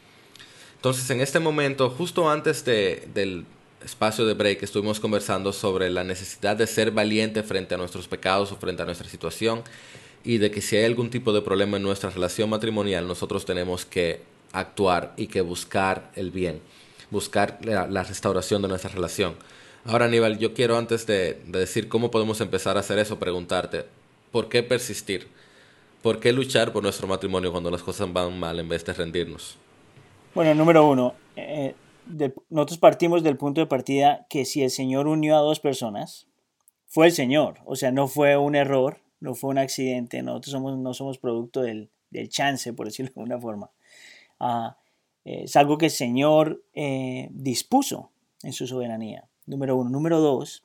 Entonces, 0.75 1.10
en 1.10 1.22
este 1.22 1.39
momento, 1.39 1.89
justo 1.89 2.29
antes 2.29 2.65
de, 2.65 3.08
del 3.13 3.46
espacio 3.84 4.25
de 4.25 4.34
break, 4.34 4.63
estuvimos 4.63 5.00
conversando 5.00 5.53
sobre 5.53 5.89
la 5.89 6.03
necesidad 6.03 6.55
de 6.55 6.65
ser 6.65 6.91
valiente 6.91 7.43
frente 7.43 7.75
a 7.75 7.77
nuestros 7.77 8.08
pecados 8.08 8.51
o 8.51 8.55
frente 8.55 8.81
a 8.81 8.86
nuestra 8.86 9.08
situación 9.08 9.62
y 10.24 10.38
de 10.38 10.50
que 10.50 10.62
si 10.62 10.77
hay 10.77 10.86
algún 10.86 11.10
tipo 11.10 11.34
de 11.34 11.41
problema 11.41 11.77
en 11.77 11.84
nuestra 11.84 12.10
relación 12.10 12.50
matrimonial, 12.50 13.08
nosotros 13.08 13.46
tenemos 13.46 13.86
que 13.86 14.22
actuar 14.53 15.13
y 15.17 15.27
que 15.27 15.41
buscar 15.41 16.12
el 16.15 16.31
bien, 16.31 16.62
buscar 17.12 17.60
la, 17.62 17.88
la 17.88 18.03
restauración 18.03 18.62
de 18.62 18.69
nuestra 18.69 18.89
relación. 18.89 19.36
Ahora, 19.86 20.05
Aníbal, 20.05 20.38
yo 20.38 20.53
quiero 20.53 20.77
antes 20.77 21.05
de, 21.07 21.41
decir 21.48 21.88
cómo 21.88 22.12
podemos 22.12 22.41
empezar 22.41 22.75
a 22.77 22.81
hacer 22.81 23.00
eso, 23.00 23.17
preguntarte, 23.17 23.86
¿por 24.31 24.50
qué 24.50 24.62
persistir? 24.62 25.27
¿Por 26.01 26.19
qué 26.19 26.33
luchar 26.33 26.74
por 26.74 26.83
nuestro 26.83 27.07
matrimonio 27.07 27.51
cuando 27.51 27.71
las 27.71 27.81
cosas 27.81 28.12
van 28.12 28.38
mal 28.39 28.59
en 28.59 28.67
vez 28.67 28.86
de 28.86 28.93
rendirnos? 28.93 29.57
Bueno, 30.36 30.53
número 30.53 30.88
uno, 30.88 31.15
eh, 31.36 31.75
nosotros 32.50 32.77
partimos 32.77 33.24
del 33.24 33.38
punto 33.38 33.62
de 33.62 33.67
partida 33.67 34.25
que 34.29 34.45
si 34.45 34.63
el 34.63 34.69
Señor 34.69 35.07
unió 35.07 35.38
a 35.38 35.41
dos 35.41 35.59
personas, 35.59 36.27
fue 36.86 37.07
el 37.07 37.13
Señor, 37.13 37.59
o 37.65 37.75
sea, 37.75 37.91
no 37.91 38.07
fue 38.07 38.38
un 38.38 38.55
error, 38.55 39.00
no 39.21 39.33
fue 39.33 39.50
un 39.50 39.59
accidente, 39.59 40.21
nosotros 40.24 40.51
somos, 40.51 40.77
no 40.77 40.93
somos 40.93 41.17
producto 41.17 41.62
del, 41.62 41.89
chance, 42.29 42.74
por 42.74 42.88
decirlo 42.88 43.12
de 43.13 43.21
alguna 43.21 43.39
forma. 43.39 43.71
Ah, 44.39 44.77
es 45.24 45.55
algo 45.55 45.77
que 45.77 45.86
el 45.86 45.91
Señor 45.91 46.63
eh, 46.74 47.29
dispuso 47.31 48.12
en 48.43 48.53
su 48.53 48.67
soberanía 48.67 49.28
número 49.50 49.75
uno. 49.75 49.89
Número 49.89 50.20
dos, 50.20 50.63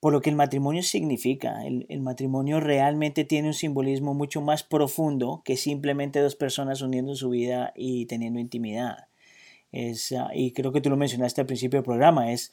por 0.00 0.12
lo 0.12 0.20
que 0.20 0.30
el 0.30 0.36
matrimonio 0.36 0.82
significa. 0.82 1.64
El, 1.64 2.00
matrimonio 2.00 2.60
realmente 2.60 3.24
tiene 3.24 3.48
un 3.48 3.54
simbolismo 3.54 4.14
mucho 4.14 4.40
más 4.40 4.62
profundo 4.62 5.42
que 5.44 5.56
simplemente 5.56 6.20
dos 6.20 6.36
personas 6.36 6.82
uniendo 6.82 7.14
su 7.14 7.30
vida 7.30 7.72
y 7.74 8.06
teniendo 8.06 8.38
intimidad. 8.40 9.06
Es, 9.72 10.12
ah, 10.12 10.30
y 10.34 10.52
creo 10.52 10.72
que 10.72 10.80
tú 10.80 10.90
lo 10.90 10.96
mencionaste 10.96 11.40
al 11.40 11.46
principio 11.46 11.78
del 11.78 11.84
programa, 11.84 12.32
es, 12.32 12.52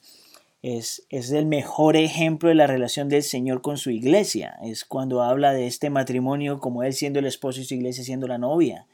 es, 0.62 1.06
es, 1.10 1.32
el 1.32 1.46
mejor 1.46 1.98
ejemplo 1.98 2.50
de 2.50 2.56
la 2.56 2.68
relación 2.68 3.10
del 3.10 3.24
Señor 3.24 3.62
con 3.62 3.78
su 3.78 3.92
iglesia. 3.92 4.58
Es 4.64 4.86
cuando 4.86 5.22
habla 5.22 5.52
de 5.52 5.68
este 5.68 5.90
matrimonio 5.90 6.60
como 6.60 6.84
Él 6.84 6.94
siendo 6.94 7.20
el 7.20 7.26
esposo 7.26 7.62
y 7.62 7.66
su 7.66 7.74
iglesia 7.74 8.04
siendo 8.04 8.28
la 8.28 8.38
novia. 8.38 8.88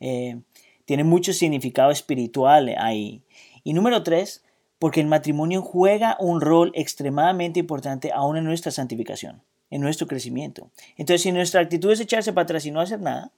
Eh, 0.00 0.40
tiene 0.84 1.04
mucho 1.04 1.32
significado 1.32 1.90
espiritual 1.90 2.74
ahí. 2.78 3.22
Y 3.62 3.72
número 3.72 4.02
tres, 4.02 4.44
porque 4.78 5.00
el 5.00 5.06
matrimonio 5.06 5.62
juega 5.62 6.16
un 6.20 6.40
rol 6.40 6.72
extremadamente 6.74 7.60
importante 7.60 8.12
aún 8.12 8.36
en 8.36 8.44
nuestra 8.44 8.72
santificación, 8.72 9.42
en 9.70 9.80
nuestro 9.80 10.06
crecimiento. 10.06 10.70
Entonces, 10.96 11.22
si 11.22 11.32
nuestra 11.32 11.60
actitud 11.60 11.92
es 11.92 12.00
echarse 12.00 12.32
para 12.32 12.44
atrás 12.44 12.66
y 12.66 12.70
no 12.70 12.80
hacer 12.80 13.00
nada, 13.00 13.32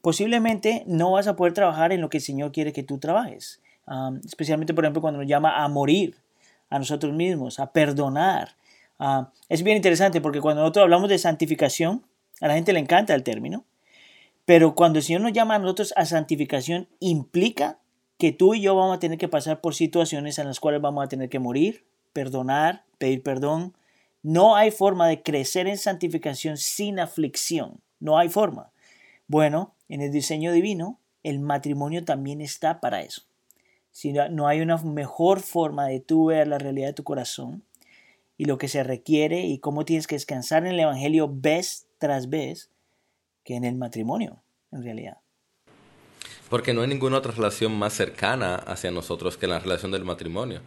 posiblemente 0.00 0.84
no 0.86 1.12
vas 1.12 1.26
a 1.26 1.36
poder 1.36 1.52
trabajar 1.52 1.92
en 1.92 2.00
lo 2.00 2.08
que 2.08 2.18
el 2.18 2.22
Señor 2.22 2.52
quiere 2.52 2.72
que 2.72 2.82
tú 2.82 2.98
trabajes. 2.98 3.60
especialmente, 4.24 4.74
por 4.74 4.84
ejemplo, 4.84 5.00
cuando 5.00 5.20
nos 5.20 5.28
llama 5.28 5.64
a 5.64 5.68
morir 5.68 6.16
a 6.70 6.78
nosotros 6.78 7.12
mismos, 7.12 7.58
a 7.60 7.72
perdonar. 7.72 8.56
es 9.48 9.62
bien 9.62 9.76
interesante 9.76 10.20
porque 10.20 10.40
cuando 10.40 10.62
nosotros 10.62 10.84
hablamos 10.84 11.08
de 11.08 11.18
santificación, 11.18 12.04
a 12.40 12.48
la 12.48 12.54
gente 12.54 12.72
le 12.72 12.80
encanta 12.80 13.14
el 13.14 13.22
término, 13.22 13.64
pero 14.44 14.74
cuando 14.74 14.98
el 14.98 15.04
Señor 15.04 15.22
nos 15.22 15.32
llama 15.32 15.56
a 15.56 15.58
nosotros 15.58 15.92
a 15.96 16.04
santificación, 16.04 16.88
implica 17.00 17.78
que 18.18 18.32
tú 18.32 18.54
y 18.54 18.60
yo 18.60 18.74
vamos 18.74 18.96
a 18.96 19.00
tener 19.00 19.18
que 19.18 19.28
pasar 19.28 19.60
por 19.60 19.74
situaciones 19.74 20.38
en 20.38 20.46
las 20.46 20.60
cuales 20.60 20.80
vamos 20.80 21.04
a 21.04 21.08
tener 21.08 21.28
que 21.28 21.38
morir, 21.38 21.86
perdonar, 22.12 22.84
pedir 22.98 23.22
perdón. 23.22 23.76
No 24.22 24.56
hay 24.56 24.70
forma 24.70 25.06
de 25.08 25.22
crecer 25.22 25.66
en 25.66 25.78
santificación 25.78 26.56
sin 26.56 26.98
aflicción. 26.98 27.80
No 28.00 28.18
hay 28.18 28.28
forma. 28.28 28.72
Bueno, 29.28 29.74
en 29.88 30.00
el 30.00 30.10
diseño 30.10 30.52
divino, 30.52 30.98
el 31.22 31.40
matrimonio 31.40 32.04
también 32.04 32.40
está 32.40 32.80
para 32.80 33.02
eso. 33.02 33.22
Si 33.90 34.12
no 34.12 34.46
hay 34.46 34.60
una 34.60 34.76
mejor 34.78 35.40
forma 35.40 35.86
de 35.86 36.00
tú 36.00 36.26
ver 36.26 36.46
la 36.48 36.58
realidad 36.58 36.88
de 36.88 36.92
tu 36.92 37.04
corazón 37.04 37.64
y 38.36 38.44
lo 38.44 38.58
que 38.58 38.68
se 38.68 38.82
requiere 38.82 39.40
y 39.40 39.58
cómo 39.58 39.84
tienes 39.84 40.06
que 40.06 40.16
descansar 40.16 40.64
en 40.64 40.72
el 40.72 40.80
Evangelio 40.80 41.30
vez 41.32 41.86
tras 41.98 42.28
vez 42.28 42.70
que 43.42 43.56
en 43.56 43.64
el 43.64 43.76
matrimonio, 43.76 44.42
en 44.70 44.82
realidad. 44.82 45.18
Porque 46.48 46.72
no 46.72 46.82
hay 46.82 46.88
ninguna 46.88 47.18
otra 47.18 47.32
relación 47.32 47.76
más 47.76 47.92
cercana 47.92 48.56
hacia 48.56 48.90
nosotros 48.90 49.36
que 49.36 49.46
la 49.46 49.58
relación 49.58 49.90
del 49.90 50.04
matrimonio. 50.04 50.60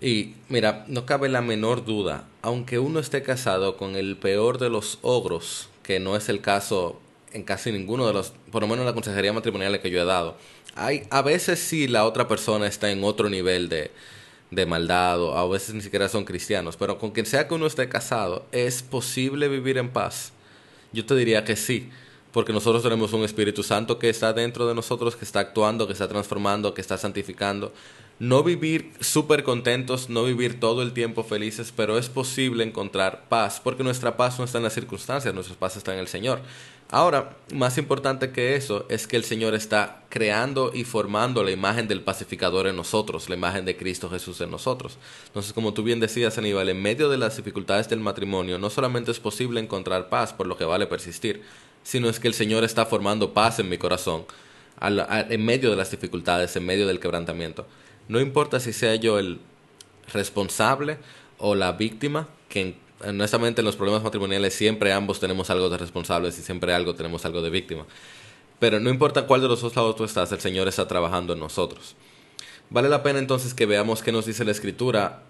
Y 0.00 0.34
mira, 0.48 0.84
no 0.88 1.06
cabe 1.06 1.28
la 1.28 1.42
menor 1.42 1.84
duda, 1.84 2.24
aunque 2.42 2.78
uno 2.78 3.00
esté 3.00 3.22
casado 3.22 3.76
con 3.76 3.96
el 3.96 4.16
peor 4.16 4.58
de 4.58 4.70
los 4.70 4.98
ogros, 5.02 5.68
que 5.82 5.98
no 5.98 6.16
es 6.16 6.28
el 6.28 6.40
caso 6.40 7.00
en 7.32 7.42
casi 7.42 7.72
ninguno 7.72 8.06
de 8.06 8.12
los, 8.12 8.32
por 8.52 8.62
lo 8.62 8.68
menos 8.68 8.80
en 8.80 8.86
la 8.86 8.92
consejería 8.94 9.32
matrimonial 9.32 9.80
que 9.80 9.90
yo 9.90 10.00
he 10.00 10.04
dado, 10.04 10.36
hay, 10.76 11.06
a 11.10 11.22
veces 11.22 11.58
sí 11.58 11.88
la 11.88 12.04
otra 12.04 12.28
persona 12.28 12.66
está 12.66 12.90
en 12.90 13.02
otro 13.02 13.28
nivel 13.28 13.68
de, 13.68 13.90
de 14.52 14.66
maldad, 14.66 15.20
o 15.20 15.36
a 15.36 15.48
veces 15.48 15.74
ni 15.74 15.80
siquiera 15.80 16.08
son 16.08 16.24
cristianos, 16.24 16.76
pero 16.76 16.98
con 16.98 17.10
quien 17.10 17.26
sea 17.26 17.48
que 17.48 17.54
uno 17.54 17.66
esté 17.66 17.88
casado, 17.88 18.46
¿es 18.52 18.82
posible 18.82 19.48
vivir 19.48 19.78
en 19.78 19.90
paz? 19.90 20.32
Yo 20.92 21.04
te 21.04 21.16
diría 21.16 21.44
que 21.44 21.56
sí 21.56 21.90
porque 22.38 22.52
nosotros 22.52 22.84
tenemos 22.84 23.12
un 23.14 23.24
Espíritu 23.24 23.64
Santo 23.64 23.98
que 23.98 24.08
está 24.08 24.32
dentro 24.32 24.68
de 24.68 24.72
nosotros, 24.72 25.16
que 25.16 25.24
está 25.24 25.40
actuando, 25.40 25.88
que 25.88 25.92
está 25.92 26.06
transformando, 26.06 26.72
que 26.72 26.80
está 26.80 26.96
santificando. 26.96 27.72
No 28.20 28.44
vivir 28.44 28.92
súper 29.00 29.42
contentos, 29.42 30.08
no 30.08 30.22
vivir 30.22 30.60
todo 30.60 30.82
el 30.82 30.92
tiempo 30.92 31.24
felices, 31.24 31.72
pero 31.74 31.98
es 31.98 32.08
posible 32.08 32.62
encontrar 32.62 33.24
paz, 33.28 33.60
porque 33.60 33.82
nuestra 33.82 34.16
paz 34.16 34.38
no 34.38 34.44
está 34.44 34.58
en 34.58 34.64
las 34.64 34.74
circunstancias, 34.74 35.34
nuestra 35.34 35.56
paz 35.56 35.76
está 35.76 35.92
en 35.94 35.98
el 35.98 36.06
Señor. 36.06 36.40
Ahora, 36.90 37.36
más 37.52 37.76
importante 37.76 38.30
que 38.30 38.54
eso 38.54 38.86
es 38.88 39.08
que 39.08 39.16
el 39.16 39.24
Señor 39.24 39.54
está 39.54 40.04
creando 40.08 40.70
y 40.72 40.84
formando 40.84 41.42
la 41.42 41.50
imagen 41.50 41.88
del 41.88 42.02
pacificador 42.02 42.66
en 42.68 42.76
nosotros, 42.76 43.28
la 43.28 43.34
imagen 43.34 43.64
de 43.64 43.76
Cristo 43.76 44.08
Jesús 44.08 44.40
en 44.40 44.50
nosotros. 44.52 44.96
Entonces, 45.26 45.52
como 45.52 45.74
tú 45.74 45.82
bien 45.82 46.00
decías, 46.00 46.38
Aníbal, 46.38 46.68
en 46.68 46.80
medio 46.80 47.10
de 47.10 47.18
las 47.18 47.36
dificultades 47.36 47.88
del 47.88 48.00
matrimonio, 48.00 48.58
no 48.58 48.70
solamente 48.70 49.10
es 49.10 49.18
posible 49.18 49.60
encontrar 49.60 50.08
paz, 50.08 50.32
por 50.32 50.46
lo 50.46 50.56
que 50.56 50.64
vale 50.64 50.86
persistir, 50.86 51.42
sino 51.88 52.10
es 52.10 52.20
que 52.20 52.28
el 52.28 52.34
Señor 52.34 52.64
está 52.64 52.84
formando 52.84 53.32
paz 53.32 53.60
en 53.60 53.70
mi 53.70 53.78
corazón, 53.78 54.26
en 54.78 55.44
medio 55.46 55.70
de 55.70 55.76
las 55.76 55.90
dificultades, 55.90 56.54
en 56.54 56.66
medio 56.66 56.86
del 56.86 57.00
quebrantamiento. 57.00 57.66
No 58.08 58.20
importa 58.20 58.60
si 58.60 58.74
sea 58.74 58.94
yo 58.96 59.18
el 59.18 59.40
responsable 60.12 60.98
o 61.38 61.54
la 61.54 61.72
víctima, 61.72 62.28
que 62.50 62.74
honestamente 63.02 63.62
en 63.62 63.64
los 63.64 63.76
problemas 63.76 64.02
matrimoniales 64.02 64.52
siempre 64.52 64.92
ambos 64.92 65.18
tenemos 65.18 65.48
algo 65.48 65.70
de 65.70 65.78
responsables 65.78 66.38
y 66.38 66.42
siempre 66.42 66.74
algo 66.74 66.94
tenemos 66.94 67.24
algo 67.24 67.40
de 67.40 67.48
víctima. 67.48 67.86
Pero 68.58 68.80
no 68.80 68.90
importa 68.90 69.22
cuál 69.22 69.40
de 69.40 69.48
los 69.48 69.62
dos 69.62 69.74
lados 69.74 69.96
tú 69.96 70.04
estás, 70.04 70.30
el 70.30 70.40
Señor 70.40 70.68
está 70.68 70.86
trabajando 70.86 71.32
en 71.32 71.38
nosotros. 71.38 71.96
Vale 72.68 72.90
la 72.90 73.02
pena 73.02 73.18
entonces 73.18 73.54
que 73.54 73.64
veamos 73.64 74.02
qué 74.02 74.12
nos 74.12 74.26
dice 74.26 74.44
la 74.44 74.50
Escritura, 74.50 75.22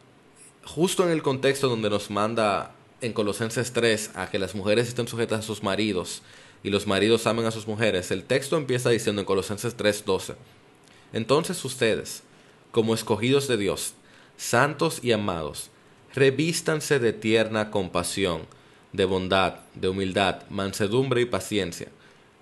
justo 0.64 1.05
en 1.05 1.11
el 1.11 1.23
contexto 1.23 1.68
donde 1.68 1.88
nos 1.88 2.11
manda 2.11 2.73
en 3.01 3.12
Colosenses 3.12 3.73
3 3.73 4.11
a 4.16 4.29
que 4.29 4.40
las 4.40 4.57
mujeres 4.57 4.88
estén 4.88 5.07
sujetas 5.07 5.38
a 5.38 5.42
sus 5.42 5.62
maridos 5.62 6.21
y 6.62 6.71
los 6.71 6.87
maridos 6.87 7.27
amen 7.27 7.47
a 7.47 7.51
sus 7.51 7.66
mujeres, 7.66 8.11
el 8.11 8.25
texto 8.25 8.57
empieza 8.57 8.90
diciendo 8.90 9.21
en 9.21 9.27
Colosenses 9.27 9.77
3:12, 9.77 10.35
entonces 11.12 11.64
ustedes, 11.64 12.23
como 12.71 12.94
escogidos 12.94 13.49
de 13.49 13.57
Dios, 13.57 13.94
santos 14.37 15.01
y 15.03 15.12
amados, 15.12 15.71
revístanse 16.14 16.99
de 16.99 17.12
tierna 17.12 17.71
compasión, 17.71 18.42
de 18.92 19.05
bondad, 19.05 19.57
de 19.75 19.88
humildad, 19.88 20.42
mansedumbre 20.51 21.21
y 21.21 21.27
paciencia, 21.27 21.88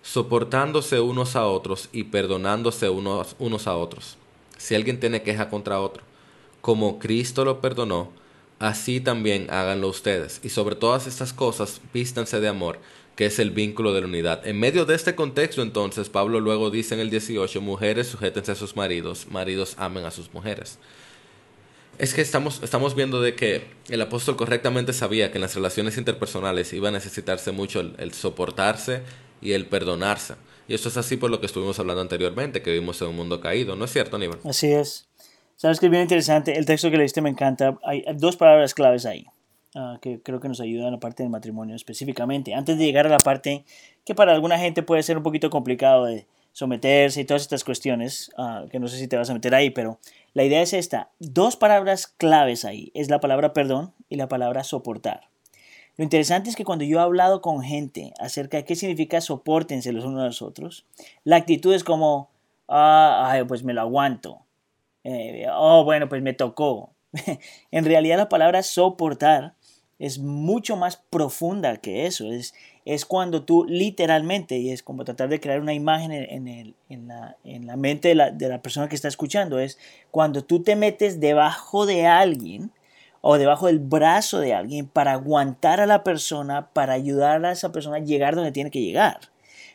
soportándose 0.03 1.01
unos 1.01 1.37
a 1.37 1.47
otros 1.47 1.89
y 1.93 2.05
perdonándose 2.05 2.89
unos, 2.89 3.35
unos 3.39 3.67
a 3.67 3.77
otros. 3.77 4.17
Si 4.57 4.75
alguien 4.75 5.01
tiene 5.01 5.23
queja 5.23 5.51
contra 5.51 5.81
otro, 5.81 6.03
como 6.61 6.99
Cristo 6.99 7.45
lo 7.45 7.61
perdonó, 7.61 8.11
así 8.59 9.01
también 9.01 9.49
háganlo 9.51 9.89
ustedes. 9.89 10.41
Y 10.43 10.49
sobre 10.49 10.77
todas 10.77 11.07
estas 11.07 11.33
cosas, 11.33 11.81
vístanse 11.93 12.41
de 12.41 12.49
amor, 12.49 12.79
que 13.17 13.27
es 13.27 13.39
el 13.39 13.51
vínculo 13.51 13.95
de 13.95 14.03
la 14.03 14.07
unidad. 14.07 14.47
En 14.47 14.61
medio 14.61 14.85
de 14.85 14.95
este 14.95 15.15
contexto, 15.15 15.63
entonces, 15.63 16.11
Pablo 16.11 16.39
luego 16.39 16.71
dice 16.71 16.95
en 16.95 17.01
el 17.01 17.09
18, 17.09 17.63
mujeres 17.63 18.09
sujétense 18.09 18.53
a 18.53 18.55
sus 18.55 18.77
maridos, 18.77 19.27
maridos 19.31 19.75
amen 19.79 20.05
a 20.05 20.11
sus 20.11 20.33
mujeres. 20.35 20.79
Es 21.99 22.13
que 22.13 22.21
estamos, 22.21 22.63
estamos 22.63 22.95
viendo 22.95 23.23
de 23.23 23.35
que 23.35 23.69
el 23.89 24.03
apóstol 24.03 24.37
correctamente 24.37 24.93
sabía 24.93 25.33
que 25.33 25.39
en 25.39 25.43
las 25.43 25.55
relaciones 25.55 25.97
interpersonales 25.97 26.75
iba 26.75 26.91
a 26.91 26.93
necesitarse 26.93 27.53
mucho 27.53 27.81
el, 27.81 28.13
soportarse 28.13 29.01
y 29.41 29.53
el 29.53 29.65
perdonarse. 29.65 30.35
Y 30.69 30.75
eso 30.75 30.91
es 30.91 30.99
así 30.99 31.17
por 31.17 31.31
lo 31.31 31.41
que 31.41 31.47
estuvimos 31.47 31.79
hablando 31.79 32.03
anteriormente, 32.03 32.61
que 32.61 32.71
vivimos 32.71 33.01
en 33.01 33.09
un 33.09 33.17
mundo 33.17 33.41
caído, 33.41 33.77
¿no 33.77 33.87
es 33.87 33.93
cierto, 33.93 34.17
Aníbal? 34.17 34.41
Así 34.45 34.71
es. 34.71 35.09
Sabes 35.57 35.81
que 35.81 35.87
es 35.87 35.91
bien 35.91 36.03
interesante, 36.03 36.59
el 36.59 36.67
texto 36.67 36.91
que 36.91 36.99
leíste 36.99 37.23
me 37.23 37.31
encanta, 37.31 37.79
hay 37.83 38.05
dos 38.15 38.37
palabras 38.37 38.75
claves 38.75 39.07
ahí. 39.07 39.27
Ah, 39.79 39.99
que 40.01 40.23
creo 40.23 40.41
que 40.41 40.49
nos 40.49 40.63
ayudan 40.63 40.87
en 40.87 40.93
la 40.93 41.01
parte 41.01 41.23
del 41.23 41.29
matrimonio 41.29 41.77
específicamente. 41.77 42.55
Antes 42.55 42.79
de 42.79 42.87
llegar 42.87 43.07
a 43.07 43.11
la 43.11 43.19
parte 43.19 43.67
que 44.07 44.15
para 44.15 44.33
alguna 44.33 44.59
gente 44.59 44.83
puede 44.83 45.03
ser 45.03 45.19
un 45.19 45.23
poquito 45.23 45.51
complicado 45.51 46.07
de 46.07 46.27
someterse 46.53 47.21
y 47.21 47.27
todas 47.27 47.43
estas 47.43 47.63
cuestiones, 47.63 48.31
ah, 48.39 48.65
que 48.71 48.81
no 48.81 48.89
sé 48.89 48.97
si 48.97 49.07
te 49.07 49.19
vas 49.19 49.29
a 49.29 49.35
meter 49.35 49.55
ahí, 49.55 49.69
pero 49.69 49.99
la 50.33 50.45
idea 50.45 50.63
es 50.63 50.73
esta. 50.73 51.11
Dos 51.19 51.57
palabras 51.57 52.07
claves 52.07 52.65
ahí. 52.65 52.91
Es 52.95 53.11
la 53.11 53.21
palabra 53.21 53.53
perdón 53.53 53.93
y 54.09 54.17
la 54.17 54.29
palabra 54.29 54.65
soportar. 54.65 55.29
Lo 55.99 56.05
interesante 56.05 56.49
es 56.49 56.57
que 56.57 56.65
cuando 56.65 56.87
yo 56.87 56.99
he 56.99 57.03
hablado 57.03 57.43
con 57.43 57.61
gente 57.61 58.15
acerca 58.19 58.57
de 58.57 58.65
qué 58.65 58.77
significa 58.77 59.21
soportense 59.21 59.93
los 59.93 60.07
unos 60.07 60.23
a 60.23 60.27
los 60.27 60.41
otros, 60.41 60.87
la 61.23 61.37
actitud 61.37 61.75
es 61.75 61.85
como, 61.85 62.31
ah, 62.67 63.45
pues 63.47 63.63
me 63.63 63.75
lo 63.75 63.83
aguanto. 63.83 64.41
Eh, 65.05 65.47
oh, 65.53 65.85
bueno, 65.85 66.09
pues 66.09 66.23
me 66.23 66.33
tocó. 66.33 66.95
en 67.71 67.85
realidad 67.85 68.17
la 68.17 68.31
palabra 68.31 68.63
soportar 68.63 69.56
es 69.99 70.19
mucho 70.19 70.77
más 70.77 70.97
profunda 71.11 71.77
que 71.77 72.07
eso. 72.07 72.31
Es, 72.31 72.55
es 72.85 73.05
cuando 73.05 73.43
tú 73.43 73.65
literalmente, 73.69 74.59
y 74.59 74.71
es 74.71 74.83
como 74.83 75.05
tratar 75.05 75.29
de 75.29 75.41
crear 75.41 75.61
una 75.61 75.75
imagen 75.75 76.13
en, 76.13 76.49
el, 76.49 76.75
en, 76.89 77.09
la, 77.09 77.37
en 77.45 77.67
la, 77.67 77.77
mente 77.77 78.09
de 78.09 78.15
la, 78.15 78.31
de 78.31 78.49
la, 78.49 78.63
persona 78.63 78.89
que 78.89 78.97
está 78.97 79.09
escuchando, 79.09 79.59
es 79.59 79.79
cuando 80.11 80.45
tú 80.45 80.63
te 80.63 80.77
metes 80.77 81.21
debajo 81.21 81.87
de 81.87 82.07
alguien 82.07 82.71
o 83.21 83.39
debajo 83.39 83.67
del 83.67 83.81
brazo 83.81 84.39
de 84.39 84.55
alguien 84.55 84.87
para 84.87 85.13
aguantar 85.13 85.81
a 85.81 85.87
la 85.87 86.05
persona, 86.05 86.69
para 86.73 86.93
ayudar 86.93 87.45
a 87.45 87.53
esa 87.53 87.73
persona 87.73 87.97
a 87.97 88.01
llegar 88.01 88.37
donde 88.37 88.53
tiene 88.53 88.71
que 88.71 88.83
llegar. 88.83 89.19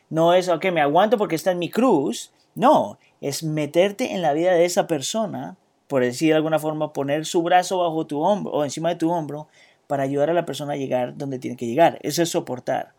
No 0.08 0.34
es, 0.34 0.48
ok, 0.48 0.66
me 0.72 0.80
aguanto 0.80 1.18
porque 1.18 1.36
está 1.36 1.50
en 1.50 1.58
mi 1.58 1.68
cruz. 1.68 2.32
No, 2.54 2.98
es 3.20 3.42
meterte 3.42 4.12
en 4.12 4.22
la 4.22 4.32
vida 4.32 4.52
de 4.52 4.64
esa 4.64 4.86
persona, 4.86 5.56
por 5.88 6.02
decir 6.02 6.30
de 6.30 6.36
alguna 6.36 6.58
forma, 6.58 6.92
poner 6.92 7.26
su 7.26 7.42
brazo 7.42 7.78
bajo 7.78 8.06
tu 8.06 8.20
hombro 8.20 8.52
o 8.52 8.64
encima 8.64 8.90
de 8.90 8.96
tu 8.96 9.10
hombro 9.10 9.48
para 9.92 10.04
ayudar 10.04 10.30
a 10.30 10.32
la 10.32 10.46
persona 10.46 10.72
a 10.72 10.76
llegar 10.76 11.18
donde 11.18 11.38
tiene 11.38 11.54
que 11.54 11.66
llegar. 11.66 11.98
Eso 12.00 12.22
es 12.22 12.30
soportar. 12.30 12.94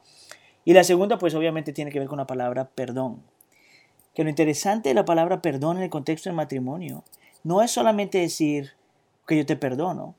Y 0.64 0.74
la 0.74 0.84
segunda, 0.84 1.18
pues 1.18 1.34
obviamente 1.34 1.74
tiene 1.74 1.90
que 1.90 1.98
ver 1.98 2.08
con 2.08 2.20
la 2.20 2.28
palabra 2.28 2.70
perdón. 2.70 3.24
Que 4.14 4.24
lo 4.24 4.30
interesante 4.30 4.90
de 4.90 4.94
la 4.94 5.04
palabra 5.04 5.42
perdón 5.42 5.78
en 5.78 5.84
el 5.86 5.90
contexto 5.90 6.30
del 6.30 6.36
matrimonio 6.36 7.04
no 7.44 7.64
es 7.64 7.72
solamente 7.72 8.20
decir 8.20 8.74
que 9.26 9.38
yo 9.38 9.44
te 9.44 9.56
perdono, 9.56 10.14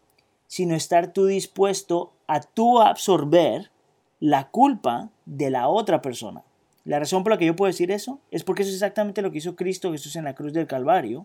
sino 0.49 0.75
estar 0.75 1.13
tú 1.13 1.27
dispuesto 1.27 2.13
a 2.27 2.41
tú 2.41 2.81
absorber 2.81 3.71
la 4.19 4.51
culpa 4.51 5.11
de 5.27 5.51
la 5.51 5.69
otra 5.69 6.03
persona. 6.03 6.43
La 6.83 6.99
razón 6.99 7.23
por 7.23 7.35
la 7.35 7.39
que 7.39 7.47
yo 7.47 7.55
puedo 7.55 7.71
decir 7.71 7.93
eso 7.93 8.19
es 8.33 8.43
porque 8.43 8.63
eso 8.63 8.71
es 8.71 8.75
exactamente 8.75 9.23
lo 9.23 9.31
que 9.31 9.39
hizo 9.39 9.55
Cristo 9.55 9.93
Jesús 9.93 10.17
en 10.17 10.25
la 10.25 10.35
cruz 10.35 10.53
del 10.53 10.67
Calvario. 10.67 11.25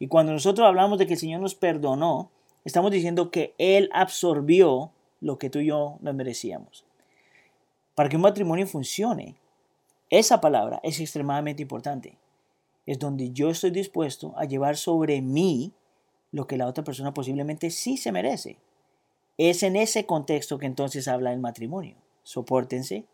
Y 0.00 0.08
cuando 0.08 0.32
nosotros 0.32 0.66
hablamos 0.66 0.98
de 0.98 1.06
que 1.06 1.12
el 1.12 1.20
Señor 1.20 1.40
nos 1.40 1.54
perdonó, 1.54 2.32
Estamos 2.64 2.90
diciendo 2.90 3.30
que 3.30 3.54
Él 3.58 3.88
absorbió 3.92 4.92
lo 5.20 5.38
que 5.38 5.50
tú 5.50 5.60
y 5.60 5.66
yo 5.66 5.98
nos 6.00 6.14
merecíamos. 6.14 6.84
Para 7.94 8.08
que 8.08 8.16
un 8.16 8.22
matrimonio 8.22 8.66
funcione, 8.66 9.36
esa 10.10 10.40
palabra 10.40 10.80
es 10.82 11.00
extremadamente 11.00 11.62
importante. 11.62 12.18
Es 12.86 12.98
donde 12.98 13.30
yo 13.30 13.50
estoy 13.50 13.70
dispuesto 13.70 14.34
a 14.36 14.44
llevar 14.44 14.76
sobre 14.76 15.20
mí 15.20 15.72
lo 16.32 16.46
que 16.46 16.56
la 16.56 16.66
otra 16.66 16.84
persona 16.84 17.14
posiblemente 17.14 17.70
sí 17.70 17.96
se 17.96 18.12
merece. 18.12 18.56
Es 19.38 19.62
en 19.62 19.76
ese 19.76 20.06
contexto 20.06 20.58
que 20.58 20.66
entonces 20.66 21.08
habla 21.08 21.32
el 21.32 21.40
matrimonio. 21.40 21.96
Sopórtense 22.22 23.04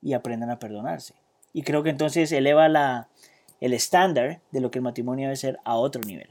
y 0.00 0.12
aprendan 0.12 0.50
a 0.50 0.58
perdonarse. 0.58 1.14
Y 1.52 1.62
creo 1.62 1.82
que 1.82 1.90
entonces 1.90 2.30
eleva 2.32 3.08
el 3.60 3.72
estándar 3.72 4.40
de 4.50 4.60
lo 4.60 4.70
que 4.70 4.78
el 4.78 4.84
matrimonio 4.84 5.26
debe 5.26 5.36
ser 5.36 5.58
a 5.64 5.76
otro 5.76 6.02
nivel. 6.02 6.30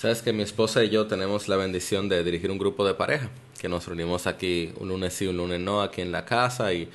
Sabes 0.00 0.22
que 0.22 0.32
mi 0.32 0.42
esposa 0.42 0.82
y 0.82 0.88
yo 0.88 1.06
tenemos 1.06 1.46
la 1.46 1.56
bendición 1.56 2.08
de 2.08 2.24
dirigir 2.24 2.50
un 2.50 2.56
grupo 2.56 2.86
de 2.86 2.94
pareja, 2.94 3.28
que 3.60 3.68
nos 3.68 3.86
reunimos 3.86 4.26
aquí 4.26 4.72
un 4.78 4.88
lunes 4.88 5.12
sí, 5.12 5.26
un 5.26 5.36
lunes 5.36 5.60
no, 5.60 5.82
aquí 5.82 6.00
en 6.00 6.10
la 6.10 6.24
casa 6.24 6.72
y, 6.72 6.88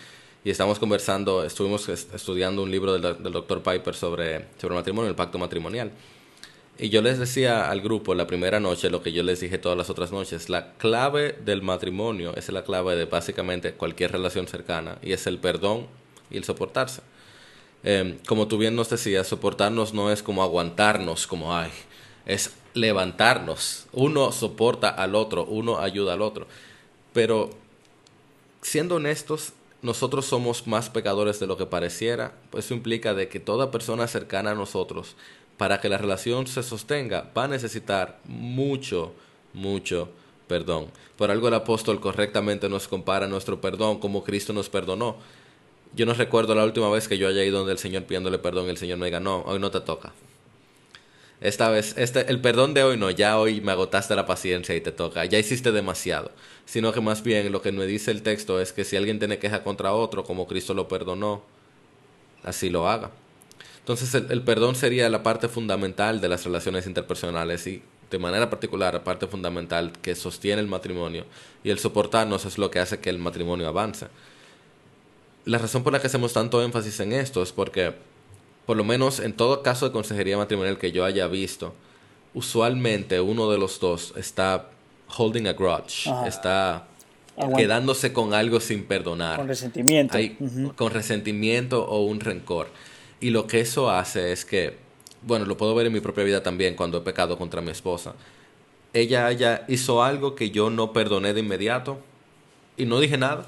y 0.44 0.50
estamos 0.50 0.80
conversando, 0.80 1.44
estuvimos 1.44 1.88
estudiando 1.88 2.64
un 2.64 2.72
libro 2.72 2.94
del, 2.98 3.32
doctor 3.32 3.62
Piper 3.62 3.94
sobre, 3.94 4.48
sobre 4.60 4.74
matrimonio, 4.74 5.08
el 5.08 5.16
pacto 5.16 5.38
matrimonial. 5.38 5.92
Y 6.80 6.90
yo 6.90 7.04
les 7.04 7.20
decía 7.20 7.70
al 7.70 7.82
grupo 7.82 8.16
la 8.16 8.26
primera 8.26 8.60
noche 8.60 8.90
lo 8.90 9.04
que 9.04 9.12
yo 9.12 9.22
les 9.22 9.40
dije 9.40 9.60
todas 9.60 9.78
las 9.78 9.92
otras 9.92 10.12
noches, 10.12 10.50
la 10.50 10.74
clave 10.74 11.38
del 11.46 11.62
matrimonio 11.62 12.36
es 12.36 12.50
la 12.50 12.64
clave 12.64 12.96
de 12.96 13.06
básicamente 13.06 13.74
cualquier 13.74 14.14
relación 14.14 14.48
cercana 14.48 14.98
y 15.04 15.12
es 15.12 15.28
el 15.28 15.38
perdón 15.38 15.86
y 16.32 16.38
el 16.38 16.44
soportarse. 16.44 17.04
Eh, 17.84 18.18
como 18.28 18.48
tú 18.48 18.58
bien 18.58 18.76
nos 18.76 18.90
decías, 18.90 19.28
soportarnos 19.28 19.94
no 19.94 20.12
es 20.12 20.24
como 20.24 20.42
aguantarnos, 20.42 21.28
como 21.28 21.56
ay, 21.56 21.70
es 22.26 22.54
levantarnos. 22.74 23.88
Uno 23.92 24.32
soporta 24.32 24.90
al 24.90 25.16
otro, 25.16 25.46
uno 25.46 25.80
ayuda 25.80 26.14
al 26.14 26.22
otro. 26.22 26.48
Pero 27.14 27.52
siendo 28.62 28.96
honestos, 28.96 29.54
nosotros 29.82 30.26
somos 30.26 30.68
más 30.68 30.90
pecadores 30.90 31.40
de 31.40 31.48
lo 31.48 31.58
que 31.58 31.66
pareciera. 31.66 32.34
Pues 32.50 32.66
eso 32.66 32.74
implica 32.74 33.14
de 33.14 33.30
que 33.30 33.40
toda 33.40 33.72
persona 33.72 34.08
cercana 34.08 34.52
a 34.52 34.56
nosotros, 34.56 35.16
para 35.58 35.80
que 35.80 35.90
la 35.90 35.98
relación 35.98 36.48
se 36.48 36.64
sostenga, 36.64 37.32
va 37.38 37.46
a 37.46 37.48
necesitar 37.48 38.20
mucho, 38.26 39.14
mucho 39.54 40.10
perdón. 40.48 40.88
Por 41.18 41.32
algo 41.32 41.48
el 41.48 41.54
apóstol 41.54 42.00
correctamente 42.00 42.70
nos 42.70 42.88
compara 42.88 43.28
nuestro 43.28 43.62
perdón 43.62 44.00
como 44.00 44.24
Cristo 44.24 44.54
nos 44.54 44.70
perdonó. 44.70 45.18
Yo 45.96 46.06
no 46.06 46.14
recuerdo 46.14 46.56
la 46.56 46.66
última 46.66 46.90
vez 46.90 47.08
que 47.08 47.18
yo 47.18 47.28
haya 47.28 47.44
ido 47.44 47.60
donde 47.60 47.72
el 47.72 47.80
Señor 47.80 48.04
pidiéndole 48.04 48.38
perdón 48.38 48.66
y 48.66 48.70
el 48.70 48.78
Señor 48.78 48.98
me 48.98 49.06
diga, 49.06 49.20
no, 49.20 49.44
hoy 49.46 49.60
no 49.60 49.72
te 49.72 49.80
toca. 49.80 50.12
Esta 51.42 51.70
vez, 51.70 51.96
este, 51.98 52.32
el 52.32 52.40
perdón 52.40 52.74
de 52.74 52.84
hoy 52.84 52.98
no, 52.98 53.10
ya 53.12 53.38
hoy 53.38 53.62
me 53.62 53.74
agotaste 53.74 54.16
la 54.16 54.26
paciencia 54.26 54.76
y 54.76 54.82
te 54.82 54.92
toca, 54.92 55.26
ya 55.26 55.38
hiciste 55.38 55.72
demasiado. 55.72 56.32
Sino 56.66 56.94
que 56.94 57.02
más 57.02 57.24
bien 57.24 57.52
lo 57.52 57.62
que 57.62 57.72
me 57.72 57.86
dice 57.86 58.12
el 58.12 58.22
texto 58.22 58.60
es 58.62 58.72
que 58.74 58.86
si 58.86 58.96
alguien 58.96 59.20
tiene 59.20 59.38
queja 59.38 59.64
contra 59.64 59.94
otro, 59.94 60.24
como 60.24 60.48
Cristo 60.48 60.74
lo 60.74 60.88
perdonó, 60.88 61.44
así 62.44 62.70
lo 62.70 62.90
haga. 62.90 63.12
Entonces 63.80 64.14
el, 64.16 64.32
el 64.32 64.42
perdón 64.42 64.76
sería 64.76 65.10
la 65.10 65.24
parte 65.24 65.48
fundamental 65.48 66.22
de 66.22 66.30
las 66.30 66.46
relaciones 66.46 66.88
interpersonales 66.88 67.68
y 67.68 67.84
de 68.10 68.20
manera 68.20 68.50
particular 68.50 68.94
la 68.94 69.04
parte 69.04 69.28
fundamental 69.28 69.92
que 70.02 70.16
sostiene 70.16 70.62
el 70.62 70.68
matrimonio 70.68 71.26
y 71.64 71.70
el 71.70 71.80
soportarnos 71.80 72.46
es 72.46 72.58
lo 72.58 72.72
que 72.72 72.80
hace 72.80 73.00
que 73.00 73.10
el 73.10 73.20
matrimonio 73.20 73.68
avance. 73.68 74.08
La 75.46 75.58
razón 75.58 75.84
por 75.84 75.94
la 75.94 76.00
que 76.00 76.08
hacemos 76.08 76.34
tanto 76.34 76.64
énfasis 76.64 77.00
en 77.02 77.14
esto 77.14 77.44
es 77.44 77.52
porque 77.52 77.94
por 78.66 78.78
lo 78.78 78.84
menos 78.84 79.20
en 79.20 79.34
todo 79.34 79.62
caso 79.62 79.86
de 79.86 79.92
consejería 79.92 80.38
matrimonial 80.38 80.78
que 80.78 80.92
yo 80.92 81.06
haya 81.06 81.28
visto, 81.28 81.74
usualmente 82.34 83.22
uno 83.22 83.50
de 83.50 83.58
los 83.58 83.80
dos 83.80 84.14
está 84.18 84.70
holding 85.18 85.48
a 85.48 85.54
grudge, 85.54 86.10
está 86.28 86.88
quedándose 87.56 88.12
con 88.12 88.34
algo 88.34 88.60
sin 88.60 88.86
perdonar. 88.86 89.38
Con 89.38 89.48
resentimiento. 89.48 90.18
Con 90.76 90.92
resentimiento 90.92 91.86
o 91.86 92.06
un 92.06 92.20
rencor. 92.20 92.70
Y 93.20 93.30
lo 93.30 93.48
que 93.48 93.60
eso 93.60 93.90
hace 93.90 94.32
es 94.32 94.46
que, 94.46 94.78
bueno, 95.22 95.46
lo 95.46 95.58
puedo 95.58 95.76
ver 95.76 95.88
en 95.88 95.94
mi 95.94 96.00
propia 96.00 96.24
vida 96.24 96.44
también 96.44 96.76
cuando 96.76 96.98
he 96.98 97.02
pecado 97.02 97.38
contra 97.38 97.62
mi 97.62 97.72
esposa. 97.72 98.16
Ella, 98.94 99.30
ella 99.30 99.66
hizo 99.68 100.04
algo 100.04 100.36
que 100.36 100.52
yo 100.52 100.70
no 100.70 100.94
perdoné 100.94 101.34
de 101.34 101.42
inmediato 101.42 102.00
y 102.78 102.86
no 102.86 103.00
dije 103.00 103.18
nada 103.18 103.46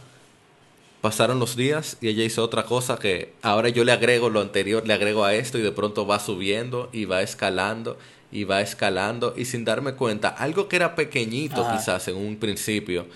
pasaron 1.01 1.39
los 1.39 1.55
días 1.55 1.97
y 2.01 2.07
ella 2.09 2.23
hizo 2.23 2.43
otra 2.43 2.63
cosa 2.63 2.97
que 2.97 3.33
ahora 3.41 3.69
yo 3.69 3.83
le 3.83 3.91
agrego 3.91 4.29
lo 4.29 4.41
anterior, 4.41 4.85
le 4.87 4.93
agrego 4.93 5.23
a 5.23 5.33
esto 5.33 5.57
y 5.57 5.61
de 5.61 5.71
pronto 5.71 6.07
va 6.07 6.19
subiendo 6.19 6.89
y 6.91 7.05
va 7.05 7.21
escalando 7.21 7.97
y 8.31 8.43
va 8.43 8.61
escalando 8.61 9.33
y 9.37 9.45
sin 9.45 9.63
darme 9.63 9.93
cuenta, 9.93 10.29
algo 10.29 10.67
que 10.67 10.75
era 10.75 10.95
pequeñito 10.95 11.65
quizás 11.71 12.07
en 12.07 12.17
un 12.17 12.37
principio, 12.37 13.07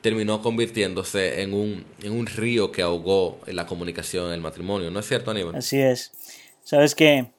terminó 0.00 0.40
convirtiéndose 0.40 1.42
en 1.42 1.52
un, 1.52 1.84
en 2.02 2.12
un 2.12 2.26
río 2.26 2.70
que 2.70 2.82
ahogó 2.82 3.40
la 3.46 3.66
comunicación 3.66 4.28
en 4.28 4.34
el 4.34 4.40
matrimonio. 4.40 4.90
¿No 4.90 5.00
es 5.00 5.06
cierto, 5.08 5.32
Aníbal? 5.32 5.56
Así 5.56 5.78
es. 5.78 6.12
Sabes 6.62 6.94
que 6.94 7.32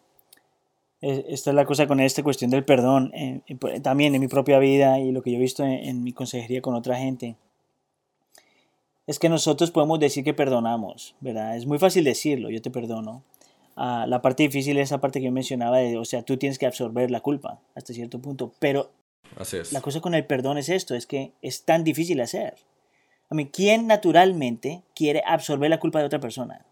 esta 1.01 1.49
es 1.51 1.55
la 1.55 1.65
cosa 1.65 1.87
con 1.87 1.99
esta 1.99 2.23
cuestión 2.23 2.51
del 2.51 2.65
perdón, 2.65 3.11
también 3.83 4.13
en 4.15 4.21
mi 4.21 4.27
propia 4.27 4.59
vida 4.59 4.99
y 4.99 5.11
lo 5.11 5.21
que 5.21 5.31
yo 5.31 5.37
he 5.37 5.41
visto 5.41 5.63
en 5.63 6.03
mi 6.03 6.11
consejería 6.11 6.61
con 6.61 6.75
otra 6.75 6.97
gente 6.97 7.35
es 9.07 9.19
que 9.19 9.29
nosotros 9.29 9.71
podemos 9.71 9.99
decir 9.99 10.23
que 10.23 10.33
perdonamos, 10.33 11.15
¿verdad? 11.21 11.55
Es 11.55 11.65
muy 11.65 11.79
fácil 11.79 12.03
decirlo, 12.03 12.49
yo 12.49 12.61
te 12.61 12.69
perdono. 12.69 13.23
Ah, 13.77 14.05
la 14.07 14.21
parte 14.21 14.43
difícil 14.43 14.77
es 14.77 14.89
esa 14.89 14.99
parte 14.99 15.19
que 15.19 15.25
yo 15.25 15.31
mencionaba, 15.31 15.77
de, 15.77 15.97
o 15.97 16.05
sea, 16.05 16.23
tú 16.23 16.37
tienes 16.37 16.59
que 16.59 16.65
absorber 16.65 17.09
la 17.09 17.21
culpa 17.21 17.59
hasta 17.73 17.93
cierto 17.93 18.19
punto, 18.19 18.51
pero 18.59 18.91
la 19.71 19.81
cosa 19.81 20.01
con 20.01 20.13
el 20.13 20.25
perdón 20.25 20.57
es 20.57 20.67
esto, 20.67 20.93
es 20.93 21.05
que 21.05 21.31
es 21.41 21.63
tan 21.63 21.83
difícil 21.83 22.19
hacer. 22.21 22.55
A 23.29 23.35
mí, 23.35 23.47
¿quién 23.47 23.87
naturalmente 23.87 24.83
quiere 24.95 25.21
absorber 25.25 25.69
la 25.69 25.79
culpa 25.79 25.99
de 25.99 26.05
otra 26.05 26.19
persona? 26.19 26.65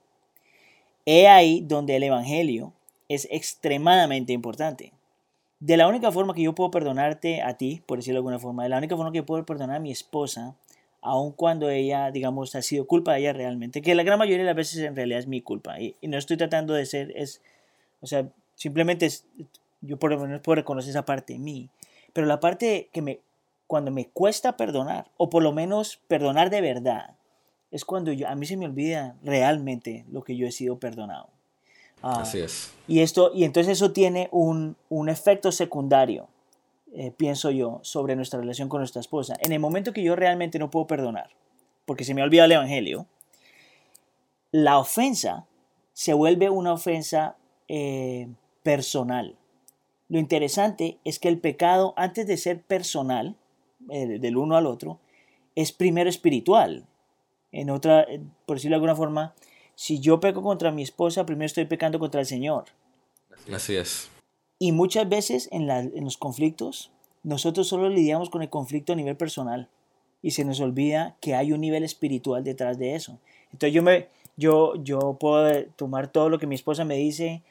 He 1.05 1.27
ahí 1.27 1.61
donde 1.61 1.95
el 1.95 2.03
Evangelio 2.03 2.73
es 3.07 3.27
extremadamente 3.29 4.33
importante. 4.33 4.93
De 5.59 5.77
la 5.77 5.87
única 5.87 6.11
forma 6.11 6.33
que 6.33 6.41
yo 6.41 6.55
puedo 6.55 6.71
perdonarte 6.71 7.41
a 7.41 7.55
ti, 7.55 7.81
por 7.85 7.99
decirlo 7.99 8.17
de 8.17 8.19
alguna 8.19 8.39
forma, 8.39 8.63
de 8.63 8.69
la 8.69 8.77
única 8.77 8.95
forma 8.95 9.11
que 9.11 9.19
yo 9.19 9.25
puedo 9.25 9.45
perdonar 9.45 9.77
a 9.77 9.79
mi 9.79 9.91
esposa, 9.91 10.55
aun 11.05 11.31
cuando 11.31 11.69
ella, 11.69 12.09
digamos, 12.09 12.55
ha 12.55 12.63
sido 12.63 12.87
culpa 12.87 13.13
de 13.13 13.19
ella 13.19 13.33
realmente, 13.33 13.81
que 13.83 13.93
la 13.93 14.03
gran 14.03 14.17
mayoría 14.17 14.39
de 14.39 14.45
las 14.45 14.55
veces 14.55 14.79
en 14.79 14.95
realidad 14.95 15.19
es 15.19 15.27
mi 15.27 15.39
culpa, 15.39 15.79
y, 15.79 15.95
no 16.01 16.17
estoy 16.17 16.35
tratando 16.35 16.73
de 16.73 16.85
ser, 16.85 17.13
es, 17.15 17.41
o 18.01 18.07
sea, 18.07 18.27
simplemente 18.55 19.07
yo 19.81 19.97
por 19.97 20.11
lo 20.11 20.19
menos 20.19 20.41
puedo 20.41 20.55
reconocer 20.55 20.89
esa 20.89 21.05
parte 21.05 21.33
de 21.33 21.39
mí. 21.39 21.69
Pero 22.11 22.25
la 22.25 22.39
parte 22.39 22.89
que 22.91 23.01
me, 23.03 23.19
cuando 23.67 23.91
me 23.91 24.07
cuesta 24.07 24.57
perdonar, 24.57 25.11
o 25.17 25.29
por 25.29 25.43
lo 25.43 25.51
menos 25.51 25.99
perdonar 26.07 26.49
de 26.49 26.61
verdad, 26.61 27.15
es 27.69 27.85
cuando 27.85 28.11
yo, 28.11 28.27
a 28.27 28.35
mí 28.35 28.47
se 28.47 28.57
me 28.57 28.65
olvida 28.65 29.15
realmente 29.23 30.05
lo 30.11 30.23
que 30.23 30.35
yo 30.35 30.47
he 30.47 30.51
sido 30.51 30.79
perdonado. 30.79 31.29
Ah, 32.01 32.21
Así 32.21 32.39
es. 32.39 32.71
Y, 32.87 33.01
esto, 33.01 33.31
y 33.33 33.43
entonces 33.43 33.73
eso 33.73 33.91
tiene 33.91 34.27
un, 34.31 34.75
un 34.89 35.09
efecto 35.09 35.51
secundario, 35.51 36.27
eh, 36.95 37.11
pienso 37.11 37.51
yo, 37.51 37.79
sobre 37.83 38.15
nuestra 38.15 38.39
relación 38.39 38.69
con 38.69 38.79
nuestra 38.79 39.01
esposa. 39.01 39.35
En 39.41 39.51
el 39.51 39.59
momento 39.59 39.93
que 39.93 40.03
yo 40.03 40.15
realmente 40.15 40.59
no 40.59 40.69
puedo 40.69 40.87
perdonar, 40.87 41.29
porque 41.85 42.03
se 42.03 42.13
me 42.13 42.21
ha 42.21 42.25
olvidado 42.25 42.45
el 42.45 42.51
Evangelio, 42.53 43.05
la 44.51 44.79
ofensa 44.79 45.45
se 45.93 46.13
vuelve 46.13 46.49
una 46.49 46.73
ofensa 46.73 47.35
eh, 47.67 48.27
personal. 48.63 49.35
Lo 50.07 50.19
interesante 50.19 50.97
es 51.03 51.19
que 51.19 51.27
el 51.27 51.39
pecado, 51.39 51.93
antes 51.97 52.27
de 52.27 52.37
ser 52.37 52.61
personal, 52.61 53.35
eh, 53.89 54.19
del 54.19 54.37
uno 54.37 54.55
al 54.55 54.65
otro, 54.65 54.99
es 55.55 55.71
primero 55.71 56.09
espiritual. 56.09 56.85
En 57.51 57.69
otra, 57.69 58.03
eh, 58.03 58.21
por 58.45 58.57
decirlo 58.57 58.73
de 58.73 58.77
alguna 58.77 58.95
forma, 58.95 59.33
si 59.75 59.99
yo 59.99 60.19
peco 60.19 60.41
contra 60.41 60.71
mi 60.71 60.83
esposa, 60.83 61.25
primero 61.25 61.45
estoy 61.45 61.65
pecando 61.65 61.99
contra 61.99 62.21
el 62.21 62.27
Señor. 62.27 62.65
Así 63.51 63.75
es. 63.75 64.09
Y 64.65 64.71
muchas 64.71 65.07
veces 65.07 65.47
en, 65.51 65.67
los 66.03 66.17
conflictos, 66.17 66.89
nosotros 67.21 67.67
solo 67.67 67.87
lidiamos 67.87 68.31
con 68.31 68.41
el 68.41 68.49
conflicto 68.49 68.93
a 68.93 68.95
nivel 68.95 69.15
personal 69.15 69.69
y 70.23 70.31
se 70.31 70.43
nos 70.43 70.59
olvida 70.59 71.15
que 71.21 71.35
hay 71.35 71.51
un 71.51 71.61
nivel 71.61 71.83
espiritual 71.83 72.43
detrás 72.43 72.79
de 72.79 72.95
eso. 72.95 73.19
Entonces 73.53 73.75
yo, 73.75 73.83
me, 73.83 74.07
yo, 74.37 74.73
yo 74.83 75.17
puedo 75.19 75.65
tomar 75.75 76.07
todo 76.07 76.29
lo 76.29 76.39
que 76.39 76.47
mi 76.47 76.55
esposa 76.55 76.83
me 76.83 76.95
dice 76.95 77.43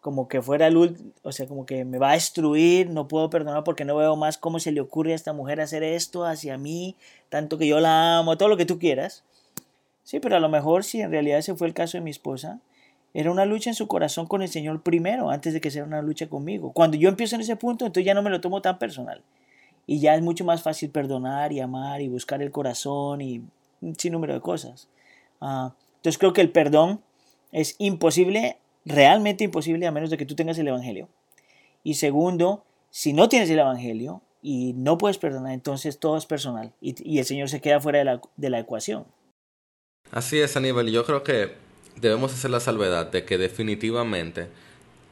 como 0.00 0.28
que 0.28 0.40
fuera 0.40 0.68
el 0.68 0.76
o 1.24 1.32
sea, 1.32 1.48
como 1.48 1.66
que 1.66 1.84
me 1.84 1.98
va 1.98 2.10
a 2.10 2.14
destruir, 2.14 2.90
no 2.90 3.08
puedo 3.08 3.28
perdonar 3.28 3.64
porque 3.64 3.84
no 3.84 3.96
veo 3.96 4.14
más 4.14 4.38
cómo 4.38 4.60
se 4.60 4.70
le 4.70 4.80
ocurre 4.80 5.14
a 5.14 5.16
esta 5.16 5.32
mujer 5.32 5.60
hacer 5.60 5.82
esto 5.82 6.24
hacia 6.24 6.58
mí, 6.58 6.94
tanto 7.28 7.58
que 7.58 7.66
yo 7.66 7.80
la 7.80 8.18
amo, 8.18 8.38
todo 8.38 8.48
lo 8.48 8.56
que 8.56 8.66
tú 8.66 8.78
quieras. 8.78 9.24
Sí, 10.04 10.20
pero 10.20 10.36
a 10.36 10.40
lo 10.40 10.48
mejor 10.48 10.84
si 10.84 11.00
en 11.00 11.10
realidad 11.10 11.40
ese 11.40 11.56
fue 11.56 11.66
el 11.66 11.74
caso 11.74 11.98
de 11.98 12.04
mi 12.04 12.12
esposa, 12.12 12.60
era 13.18 13.32
una 13.32 13.46
lucha 13.46 13.68
en 13.68 13.74
su 13.74 13.88
corazón 13.88 14.28
con 14.28 14.42
el 14.42 14.48
Señor 14.48 14.80
primero, 14.80 15.28
antes 15.28 15.52
de 15.52 15.60
que 15.60 15.72
sea 15.72 15.82
una 15.82 16.00
lucha 16.02 16.28
conmigo. 16.28 16.72
Cuando 16.72 16.96
yo 16.96 17.08
empiezo 17.08 17.34
en 17.34 17.40
ese 17.40 17.56
punto, 17.56 17.84
entonces 17.84 18.06
ya 18.06 18.14
no 18.14 18.22
me 18.22 18.30
lo 18.30 18.40
tomo 18.40 18.62
tan 18.62 18.78
personal. 18.78 19.24
Y 19.88 19.98
ya 19.98 20.14
es 20.14 20.22
mucho 20.22 20.44
más 20.44 20.62
fácil 20.62 20.90
perdonar 20.90 21.52
y 21.52 21.58
amar 21.58 22.00
y 22.00 22.06
buscar 22.06 22.40
el 22.42 22.52
corazón 22.52 23.20
y 23.20 23.42
un 23.80 23.96
sinnúmero 23.98 24.34
de 24.34 24.40
cosas. 24.40 24.86
Ah, 25.40 25.74
entonces 25.96 26.16
creo 26.16 26.32
que 26.32 26.42
el 26.42 26.52
perdón 26.52 27.00
es 27.50 27.74
imposible 27.78 28.58
realmente 28.84 29.42
imposible 29.42 29.84
a 29.88 29.90
menos 29.90 30.10
de 30.10 30.16
que 30.16 30.24
tú 30.24 30.36
tengas 30.36 30.56
el 30.58 30.68
Evangelio. 30.68 31.08
Y 31.82 31.94
segundo, 31.94 32.62
si 32.90 33.14
no 33.14 33.28
tienes 33.28 33.50
el 33.50 33.58
Evangelio 33.58 34.22
y 34.42 34.74
no 34.74 34.96
puedes 34.96 35.18
perdonar, 35.18 35.54
entonces 35.54 35.98
todo 35.98 36.16
es 36.18 36.26
personal 36.26 36.72
y, 36.80 37.18
el 37.18 37.24
Señor 37.24 37.48
se 37.48 37.60
queda 37.60 37.80
fuera 37.80 37.98
de 37.98 38.04
la, 38.04 38.20
de 38.36 38.50
la 38.50 38.60
ecuación. 38.60 39.06
Así 40.12 40.38
es, 40.38 40.56
Aníbal. 40.56 40.88
Yo 40.88 41.04
creo 41.04 41.24
que 41.24 41.66
debemos 42.00 42.32
hacer 42.32 42.50
la 42.50 42.60
salvedad 42.60 43.10
de 43.10 43.24
que 43.24 43.38
definitivamente 43.38 44.48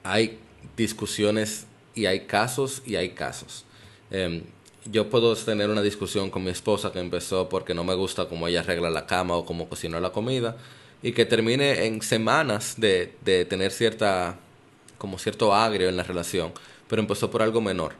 hay 0.02 0.38
discusiones 0.76 1.66
y 1.94 2.06
hay 2.06 2.20
casos 2.26 2.82
y 2.86 2.96
hay 2.96 3.10
casos. 3.10 3.64
Em, 4.10 4.42
yo 4.84 5.10
puedo 5.10 5.34
tener 5.34 5.68
una 5.68 5.82
discusión 5.82 6.30
con 6.30 6.44
mi 6.44 6.50
esposa 6.50 6.92
que 6.92 7.00
empezó 7.00 7.48
porque 7.48 7.74
no 7.74 7.82
me 7.82 7.94
gusta 7.94 8.26
cómo 8.26 8.46
ella 8.46 8.60
arregla 8.60 8.90
la 8.90 9.06
cama 9.06 9.34
o 9.34 9.44
cómo 9.44 9.68
cocina 9.68 9.98
la 10.00 10.10
comida 10.10 10.56
y 11.02 11.12
que 11.12 11.24
termine 11.24 11.86
en 11.86 12.02
semanas 12.02 12.74
de, 12.78 13.14
de 13.24 13.44
tener 13.44 13.72
cierta, 13.72 14.38
como 14.98 15.18
cierto 15.18 15.54
agrio 15.54 15.88
en 15.88 15.96
la 15.96 16.02
relación, 16.02 16.52
pero 16.88 17.02
empezó 17.02 17.30
por 17.30 17.42
algo 17.42 17.60
menor. 17.60 17.94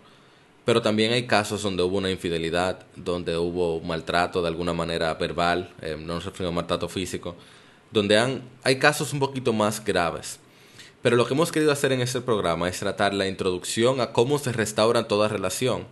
Pero 0.64 0.82
también 0.82 1.12
hay 1.12 1.26
casos 1.26 1.62
donde 1.62 1.82
hubo 1.82 1.98
una 1.98 2.10
infidelidad, 2.10 2.84
donde 2.96 3.36
hubo 3.36 3.80
maltrato 3.80 4.42
de 4.42 4.48
alguna 4.48 4.72
manera 4.72 5.14
verbal, 5.14 5.72
eh, 5.80 5.96
no 5.98 6.14
nos 6.14 6.24
referimos 6.24 6.52
a 6.52 6.56
maltrato 6.56 6.88
físico, 6.88 7.36
donde 7.90 8.18
han, 8.18 8.42
hay 8.62 8.78
casos 8.78 9.12
un 9.12 9.20
poquito 9.20 9.52
más 9.52 9.84
graves. 9.84 10.38
Pero 11.02 11.16
lo 11.16 11.26
que 11.26 11.34
hemos 11.34 11.52
querido 11.52 11.72
hacer 11.72 11.92
en 11.92 12.00
este 12.00 12.20
programa 12.20 12.68
es 12.68 12.78
tratar 12.78 13.14
la 13.14 13.28
introducción 13.28 14.00
a 14.00 14.12
cómo 14.12 14.38
se 14.38 14.52
restaura 14.52 15.06
toda 15.06 15.28
relación. 15.28 15.86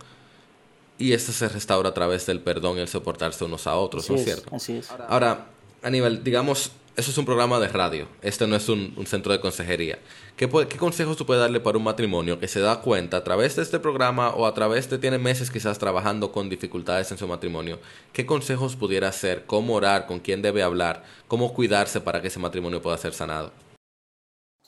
Y 0.97 1.13
esto 1.13 1.31
se 1.31 1.47
restaura 1.49 1.89
a 1.89 1.93
través 1.93 2.25
del 2.25 2.41
perdón 2.41 2.77
y 2.77 2.81
el 2.81 2.87
soportarse 2.87 3.43
unos 3.45 3.67
a 3.67 3.75
otros, 3.75 4.09
¿no 4.09 4.15
es 4.15 4.23
cierto? 4.23 4.55
Así 4.55 4.77
es. 4.77 4.89
Ahora, 5.07 5.47
Aníbal, 5.83 6.23
digamos, 6.23 6.71
eso 6.97 7.11
es 7.11 7.17
un 7.17 7.25
programa 7.25 7.59
de 7.59 7.67
radio, 7.67 8.07
este 8.21 8.47
no 8.47 8.55
es 8.55 8.69
un, 8.69 8.95
centro 9.05 9.33
de 9.33 9.41
consejería. 9.41 9.99
¿Qué, 10.37 10.47
¿Qué, 10.47 10.77
consejos 10.77 11.17
tú 11.17 11.25
puedes 11.25 11.41
darle 11.41 11.59
para 11.59 11.77
un 11.77 11.83
matrimonio 11.83 12.39
que 12.39 12.47
se 12.47 12.61
da 12.61 12.81
cuenta 12.81 13.17
a 13.17 13.23
través 13.23 13.55
de 13.57 13.63
este 13.63 13.79
programa 13.79 14.29
o 14.29 14.45
a 14.45 14.53
través 14.53 14.89
de 14.89 14.97
tiene 14.97 15.17
meses 15.17 15.51
quizás 15.51 15.77
trabajando 15.77 16.31
con 16.31 16.49
dificultades 16.49 17.11
en 17.11 17.17
su 17.17 17.27
matrimonio? 17.27 17.79
¿Qué 18.13 18.25
consejos 18.25 18.77
pudiera 18.77 19.09
hacer? 19.09 19.45
¿Cómo 19.45 19.73
orar? 19.75 20.07
¿Con 20.07 20.19
quién 20.19 20.41
debe 20.41 20.63
hablar? 20.63 21.03
¿Cómo 21.27 21.53
cuidarse 21.53 21.99
para 21.99 22.21
que 22.21 22.29
ese 22.29 22.39
matrimonio 22.39 22.81
pueda 22.81 22.97
ser 22.97 23.13
sanado? 23.13 23.51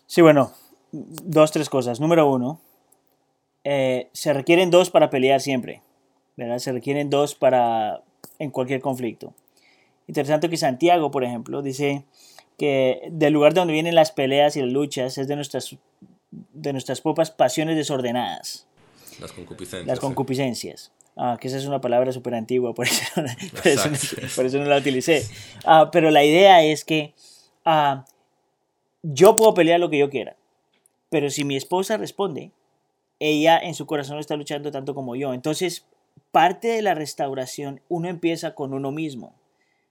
Sí, 0.06 0.22
bueno, 0.22 0.52
dos, 0.92 1.52
tres 1.52 1.70
cosas. 1.70 2.00
Número 2.02 2.30
uno, 2.30 2.60
eh, 3.64 4.10
se 4.12 4.34
requieren 4.34 4.70
dos 4.70 4.90
para 4.90 5.10
pelear 5.10 5.40
siempre, 5.40 5.82
¿verdad? 6.36 6.60
Se 6.60 6.74
requieren 6.74 7.10
dos 7.10 7.36
para 7.36 8.02
en 8.40 8.52
cualquier 8.52 8.82
conflicto. 8.82 9.34
Interesante 10.08 10.50
que 10.50 10.58
Santiago, 10.58 11.12
por 11.12 11.24
ejemplo, 11.24 11.62
dice 11.62 12.06
que 12.58 13.10
del 13.12 13.34
lugar 13.34 13.54
donde 13.54 13.74
vienen 13.74 13.96
las 13.96 14.12
peleas 14.12 14.56
y 14.56 14.62
las 14.62 14.72
luchas 14.72 15.18
es 15.18 15.28
de 15.28 15.36
nuestras, 15.36 15.76
de 16.32 16.72
nuestras 16.74 17.02
propias 17.02 17.32
pasiones 17.32 17.76
desordenadas. 17.76 18.66
Las 19.20 19.32
concupiscencias. 19.32 19.88
Las 19.88 20.00
concupiscencias. 20.00 20.92
Ah, 21.16 21.38
que 21.40 21.48
esa 21.48 21.58
es 21.58 21.66
una 21.66 21.82
palabra 21.82 22.12
súper 22.12 22.36
antigua, 22.36 22.76
por 22.76 22.86
eso, 22.86 23.04
por, 24.36 24.46
eso, 24.46 24.60
no 24.60 24.66
la 24.66 24.78
utilicé. 24.78 25.26
Ah, 25.66 25.90
pero 25.92 26.12
la 26.12 26.24
idea 26.24 26.64
es 26.64 26.86
que 26.86 27.16
ah, 27.66 28.06
yo 29.02 29.36
puedo 29.36 29.56
pelear 29.56 29.80
lo 29.80 29.90
que 29.90 29.98
yo 29.98 30.12
quiera, 30.12 30.36
pero 31.10 31.32
si 31.32 31.44
mi 31.44 31.56
esposa 31.56 31.98
responde, 31.98 32.52
ella 33.20 33.58
en 33.58 33.74
su 33.74 33.88
corazón 33.88 34.20
está 34.20 34.36
luchando 34.36 34.72
tanto 34.72 34.94
como 34.94 35.16
yo. 35.16 35.34
Entonces, 35.34 35.86
parte 36.32 36.68
de 36.68 36.84
la 36.84 36.94
restauración, 36.94 37.82
uno 37.90 38.10
empieza 38.10 38.54
con 38.54 38.76
uno 38.76 38.92
mismo. 38.92 39.34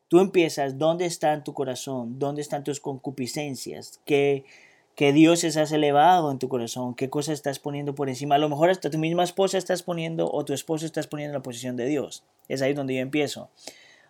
Tú 0.08 0.20
empiezas, 0.20 0.78
¿dónde 0.78 1.04
está 1.04 1.32
en 1.32 1.42
tu 1.42 1.52
corazón? 1.52 2.18
¿Dónde 2.18 2.40
están 2.40 2.62
tus 2.62 2.80
concupiscencias? 2.80 4.00
¿Qué, 4.04 4.44
qué 4.94 5.12
dioses 5.12 5.56
has 5.56 5.72
elevado 5.72 6.30
en 6.30 6.38
tu 6.38 6.48
corazón? 6.48 6.94
¿Qué 6.94 7.10
cosas 7.10 7.34
estás 7.34 7.58
poniendo 7.58 7.94
por 7.94 8.08
encima? 8.08 8.36
A 8.36 8.38
lo 8.38 8.48
mejor 8.48 8.70
hasta 8.70 8.90
tu 8.90 8.98
misma 8.98 9.24
esposa 9.24 9.58
estás 9.58 9.82
poniendo 9.82 10.30
o 10.30 10.44
tu 10.44 10.52
esposo 10.52 10.86
estás 10.86 11.08
poniendo 11.08 11.32
en 11.32 11.40
la 11.40 11.42
posición 11.42 11.76
de 11.76 11.86
Dios. 11.86 12.22
Es 12.48 12.62
ahí 12.62 12.72
donde 12.72 12.94
yo 12.94 13.00
empiezo. 13.00 13.50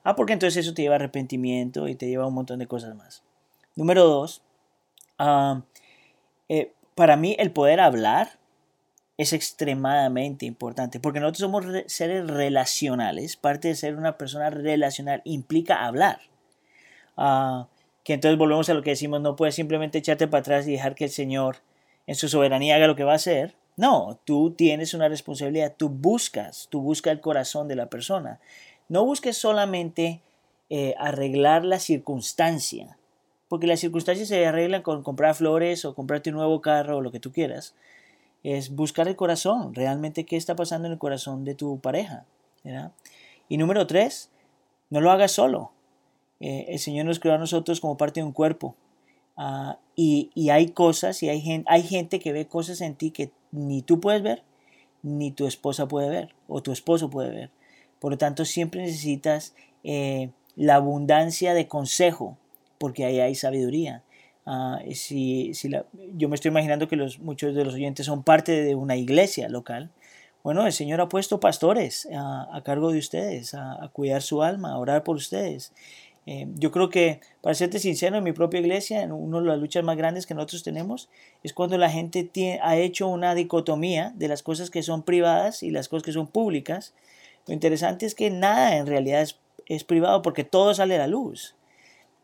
Ah, 0.04 0.16
porque 0.16 0.34
entonces 0.34 0.64
eso 0.64 0.74
te 0.74 0.82
lleva 0.82 0.96
arrepentimiento 0.96 1.88
y 1.88 1.94
te 1.94 2.06
lleva 2.06 2.26
un 2.26 2.34
montón 2.34 2.58
de 2.58 2.66
cosas 2.66 2.94
más. 2.94 3.22
Número 3.74 4.04
dos, 4.04 4.42
eh, 6.48 6.72
para 6.94 7.16
mí 7.16 7.36
el 7.38 7.52
poder 7.52 7.80
hablar 7.80 8.35
es 9.18 9.32
extremadamente 9.32 10.44
importante, 10.44 11.00
porque 11.00 11.20
nosotros 11.20 11.40
somos 11.40 11.64
seres 11.86 12.26
relacionales, 12.26 13.36
parte 13.36 13.68
de 13.68 13.74
ser 13.74 13.96
una 13.96 14.18
persona 14.18 14.50
relacional 14.50 15.22
implica 15.24 15.86
hablar. 15.86 16.20
Ah, 17.16 17.66
que 18.04 18.12
entonces 18.14 18.38
volvemos 18.38 18.68
a 18.68 18.74
lo 18.74 18.82
que 18.82 18.90
decimos, 18.90 19.20
no 19.20 19.34
puedes 19.34 19.54
simplemente 19.54 19.98
echarte 19.98 20.28
para 20.28 20.40
atrás 20.40 20.68
y 20.68 20.72
dejar 20.72 20.94
que 20.94 21.04
el 21.04 21.10
Señor 21.10 21.56
en 22.06 22.14
su 22.14 22.28
soberanía 22.28 22.76
haga 22.76 22.86
lo 22.86 22.94
que 22.94 23.04
va 23.04 23.12
a 23.12 23.16
hacer. 23.16 23.54
No, 23.76 24.20
tú 24.24 24.52
tienes 24.52 24.94
una 24.94 25.08
responsabilidad, 25.08 25.74
tú 25.76 25.88
buscas, 25.88 26.68
tú 26.70 26.82
buscas 26.82 27.12
el 27.12 27.20
corazón 27.20 27.68
de 27.68 27.76
la 27.76 27.86
persona. 27.86 28.38
No 28.88 29.04
busques 29.04 29.36
solamente 29.36 30.20
eh, 30.70 30.94
arreglar 30.98 31.64
la 31.64 31.78
circunstancia, 31.78 32.96
porque 33.48 33.66
las 33.66 33.80
circunstancias 33.80 34.28
se 34.28 34.46
arreglan 34.46 34.82
con 34.82 35.02
comprar 35.02 35.34
flores 35.34 35.84
o 35.84 35.94
comprarte 35.94 36.30
un 36.30 36.36
nuevo 36.36 36.60
carro 36.60 36.98
o 36.98 37.00
lo 37.00 37.10
que 37.10 37.20
tú 37.20 37.32
quieras 37.32 37.74
es 38.46 38.70
buscar 38.70 39.08
el 39.08 39.16
corazón, 39.16 39.74
realmente 39.74 40.24
qué 40.24 40.36
está 40.36 40.54
pasando 40.54 40.86
en 40.86 40.92
el 40.92 40.98
corazón 41.00 41.44
de 41.44 41.56
tu 41.56 41.80
pareja. 41.80 42.26
Y 43.48 43.56
número 43.56 43.88
tres, 43.88 44.30
no 44.88 45.00
lo 45.00 45.10
hagas 45.10 45.32
solo. 45.32 45.72
Eh, 46.38 46.66
el 46.68 46.78
Señor 46.78 47.06
nos 47.06 47.18
creó 47.18 47.34
a 47.34 47.38
nosotros 47.38 47.80
como 47.80 47.96
parte 47.96 48.20
de 48.20 48.26
un 48.26 48.30
cuerpo. 48.30 48.76
Ah, 49.36 49.80
y, 49.96 50.30
hay 50.48 50.68
cosas 50.68 51.24
y 51.24 51.28
hay 51.28 51.40
gente, 51.40 51.66
hay 51.68 51.82
gente 51.82 52.20
que 52.20 52.32
ve 52.32 52.46
cosas 52.46 52.80
en 52.82 52.94
ti 52.94 53.10
que 53.10 53.32
ni 53.50 53.82
tú 53.82 53.98
puedes 53.98 54.22
ver, 54.22 54.44
ni 55.02 55.32
tu 55.32 55.48
esposa 55.48 55.88
puede 55.88 56.08
ver, 56.08 56.34
o 56.46 56.62
tu 56.62 56.70
esposo 56.70 57.10
puede 57.10 57.30
ver. 57.30 57.50
Por 57.98 58.12
lo 58.12 58.18
tanto, 58.18 58.44
siempre 58.44 58.82
necesitas 58.82 59.56
eh, 59.82 60.30
la 60.54 60.76
abundancia 60.76 61.52
de 61.52 61.66
consejo, 61.66 62.38
porque 62.78 63.04
ahí 63.06 63.18
hay 63.18 63.34
sabiduría. 63.34 64.04
Ah, 64.46 64.78
si, 64.94 65.52
si 65.54 65.70
yo 66.14 66.28
me 66.28 66.36
estoy 66.36 66.50
imaginando 66.50 66.86
que 66.86 66.94
los, 66.94 67.18
muchos 67.18 67.54
de 67.54 67.64
los 67.64 67.74
oyentes 67.74 68.06
son 68.06 68.22
parte 68.22 68.62
de 68.62 68.76
una 68.76 68.96
iglesia 68.96 69.48
local. 69.48 69.90
Bueno, 70.44 70.64
el 70.64 70.72
Señor 70.72 71.00
ha 71.00 71.08
puesto 71.08 71.40
pastores 71.40 72.08
a, 72.16 72.62
cargo 72.64 72.92
de 72.92 73.00
ustedes, 73.00 73.54
a, 73.54 73.90
cuidar 73.92 74.22
su 74.22 74.44
alma, 74.44 74.72
a 74.72 74.78
orar 74.78 75.02
por 75.02 75.16
ustedes. 75.16 75.72
Eh, 76.26 76.46
yo 76.54 76.70
creo 76.70 76.88
que, 76.88 77.20
para 77.40 77.56
serte 77.56 77.80
sincero, 77.80 78.16
en 78.16 78.22
mi 78.22 78.30
propia 78.30 78.60
iglesia, 78.60 79.02
en 79.02 79.10
una 79.10 79.40
de 79.40 79.46
las 79.46 79.58
luchas 79.58 79.82
más 79.82 79.96
grandes 79.96 80.24
que 80.24 80.34
nosotros 80.34 80.62
tenemos, 80.62 81.08
es 81.42 81.52
cuando 81.52 81.76
la 81.78 81.90
gente 81.90 82.30
ha 82.62 82.76
hecho 82.76 83.08
una 83.08 83.34
dicotomía 83.34 84.12
de 84.14 84.28
las 84.28 84.44
cosas 84.44 84.70
que 84.70 84.84
son 84.84 85.02
privadas 85.02 85.64
y 85.64 85.72
las 85.72 85.88
cosas 85.88 86.04
que 86.04 86.12
son 86.12 86.28
públicas. 86.28 86.94
Lo 87.48 87.54
interesante 87.54 88.06
es 88.06 88.14
que 88.14 88.30
nada 88.30 88.76
en 88.76 88.86
realidad 88.86 89.22
es, 89.22 89.40
es 89.66 89.82
privado 89.82 90.22
porque 90.22 90.44
todo 90.44 90.74
sale 90.74 90.94
a 90.94 90.98
la 90.98 91.08
luz. 91.08 91.56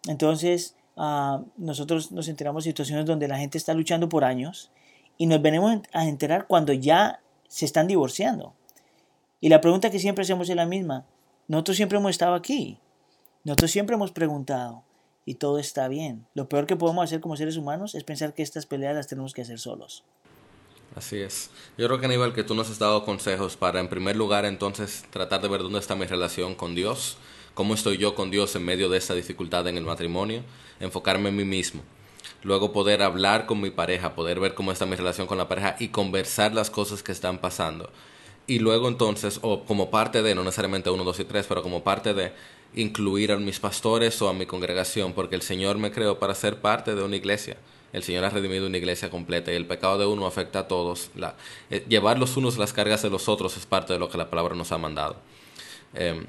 Entonces, 0.07 0.77
uh, 0.97 1.45
nosotros 1.57 2.13
nos 2.13 2.29
enteramos 2.29 2.65
de 2.65 2.71
situaciones 2.71 3.07
donde 3.07 3.29
la 3.29 3.39
gente 3.39 3.59
está 3.59 3.75
luchando 3.75 4.09
por 4.09 4.25
años 4.25 4.71
y 5.19 5.27
nos 5.27 5.43
venimos 5.43 5.81
a 5.93 6.07
enterar 6.07 6.47
cuando 6.47 6.73
ya 6.73 7.21
se 7.49 7.65
están 7.65 7.87
divorciando. 7.87 8.55
Y 9.41 9.49
la 9.49 9.61
pregunta 9.61 9.91
que 9.91 9.99
siempre 9.99 10.23
hacemos 10.23 10.49
es 10.49 10.57
la 10.57 10.67
misma. 10.67 11.05
Nosotros 11.49 11.77
siempre 11.77 11.99
hemos 11.99 12.11
estado 12.11 12.35
aquí. 12.35 12.79
Nosotros 13.45 13.71
siempre 13.71 13.97
hemos 13.97 14.13
preguntado 14.13 14.85
y 15.25 15.35
todo 15.35 15.59
está 15.59 15.89
bien. 15.89 16.27
Lo 16.35 16.49
peor 16.49 16.67
que 16.67 16.77
podemos 16.77 17.05
hacer 17.05 17.21
como 17.21 17.37
seres 17.37 17.57
humanos 17.57 17.95
es 17.95 18.05
pensar 18.05 18.35
que 18.35 18.43
estas 18.43 18.67
peleas 18.67 18.95
las 18.95 19.09
tenemos 19.09 19.35
que 19.35 19.43
hacer 19.43 19.59
solos. 19.59 20.05
Así 20.95 21.21
es. 21.21 21.51
Yo 21.79 21.87
creo 21.87 21.99
que 21.99 22.07
Aníbal 22.07 22.35
que 22.35 22.45
tú 22.45 22.55
nos 22.55 22.71
has 22.71 22.79
dado 22.79 23.05
consejos 23.05 23.57
para 23.57 23.81
en 23.81 23.89
primer 23.89 24.17
lugar 24.17 24.45
entonces 24.45 25.05
tratar 25.11 25.41
de 25.41 25.49
ver 25.49 25.63
dónde 25.63 25.79
está 25.79 25.95
mi 25.95 26.07
relación 26.07 26.55
con 26.55 26.75
Dios, 26.75 27.17
cómo 27.55 27.75
estoy 27.75 27.99
yo 27.99 28.15
con 28.15 28.31
Dios 28.31 28.55
en 28.57 28.65
medio 28.65 28.89
de 28.89 28.99
esta 28.99 29.15
dificultad 29.15 29.67
en 29.69 29.77
el 29.77 29.85
matrimonio, 29.85 30.43
enfocarme 30.81 31.29
en 31.29 31.37
mí 31.37 31.45
mismo. 31.45 31.83
Luego 32.43 32.73
poder 32.73 33.03
hablar 33.03 33.47
con 33.47 33.61
mi 33.61 33.71
pareja, 33.71 34.15
poder 34.15 34.41
ver 34.41 34.55
cómo 34.55 34.73
está 34.73 34.87
mi 34.87 34.97
relación 34.97 35.27
con 35.27 35.39
la 35.39 35.49
pareja 35.49 35.77
y 35.79 35.89
conversar 35.89 36.55
las 36.55 36.71
cosas 36.71 37.03
que 37.03 37.13
están 37.13 37.39
pasando. 37.39 37.91
Y 38.47 38.59
luego 38.59 38.89
entonces, 38.89 39.39
o 39.43 39.65
como 39.65 39.91
parte 39.91 40.23
de, 40.23 40.35
no 40.35 40.43
necesariamente 40.43 40.91
uno, 40.91 41.05
dos 41.05 41.21
y 41.21 41.25
tres, 41.25 41.47
pero 41.47 41.63
como 41.63 41.85
parte 41.85 42.15
de 42.15 42.33
incluir 42.75 43.33
a 43.33 43.37
mis 43.37 43.61
pastores 43.61 44.21
o 44.23 44.29
a 44.29 44.35
mi 44.35 44.47
congregación, 44.47 45.13
porque 45.13 45.37
el 45.37 45.43
Señor 45.43 45.79
me 45.79 45.93
creó 45.93 46.19
para 46.19 46.35
ser 46.35 46.61
parte 46.61 46.95
de 46.95 47.03
una 47.03 47.17
iglesia. 47.17 47.57
El 47.93 48.03
Señor 48.03 48.25
ha 48.25 48.31
redimido 48.31 48.67
una 48.67 48.79
iglesia 48.79 49.11
completa 49.11 49.53
y 49.53 49.57
el 49.57 49.67
pecado 49.67 49.99
de 49.99 50.07
uno 50.07 50.27
afecta 50.27 50.61
a 50.61 50.69
todos. 50.69 51.11
La, 51.15 51.37
eh, 51.71 51.85
llevar 51.89 52.19
los 52.19 52.37
unos 52.37 52.57
las 52.57 52.73
cargas 52.73 53.03
de 53.03 53.11
los 53.11 53.29
otros 53.29 53.57
es 53.57 53.67
parte 53.67 53.93
de 53.93 53.99
lo 53.99 54.09
que 54.09 54.19
la 54.19 54.31
palabra 54.31 54.55
nos 54.55 54.73
ha 54.73 54.79
mandado. 54.79 55.17
Eh, 55.95 56.25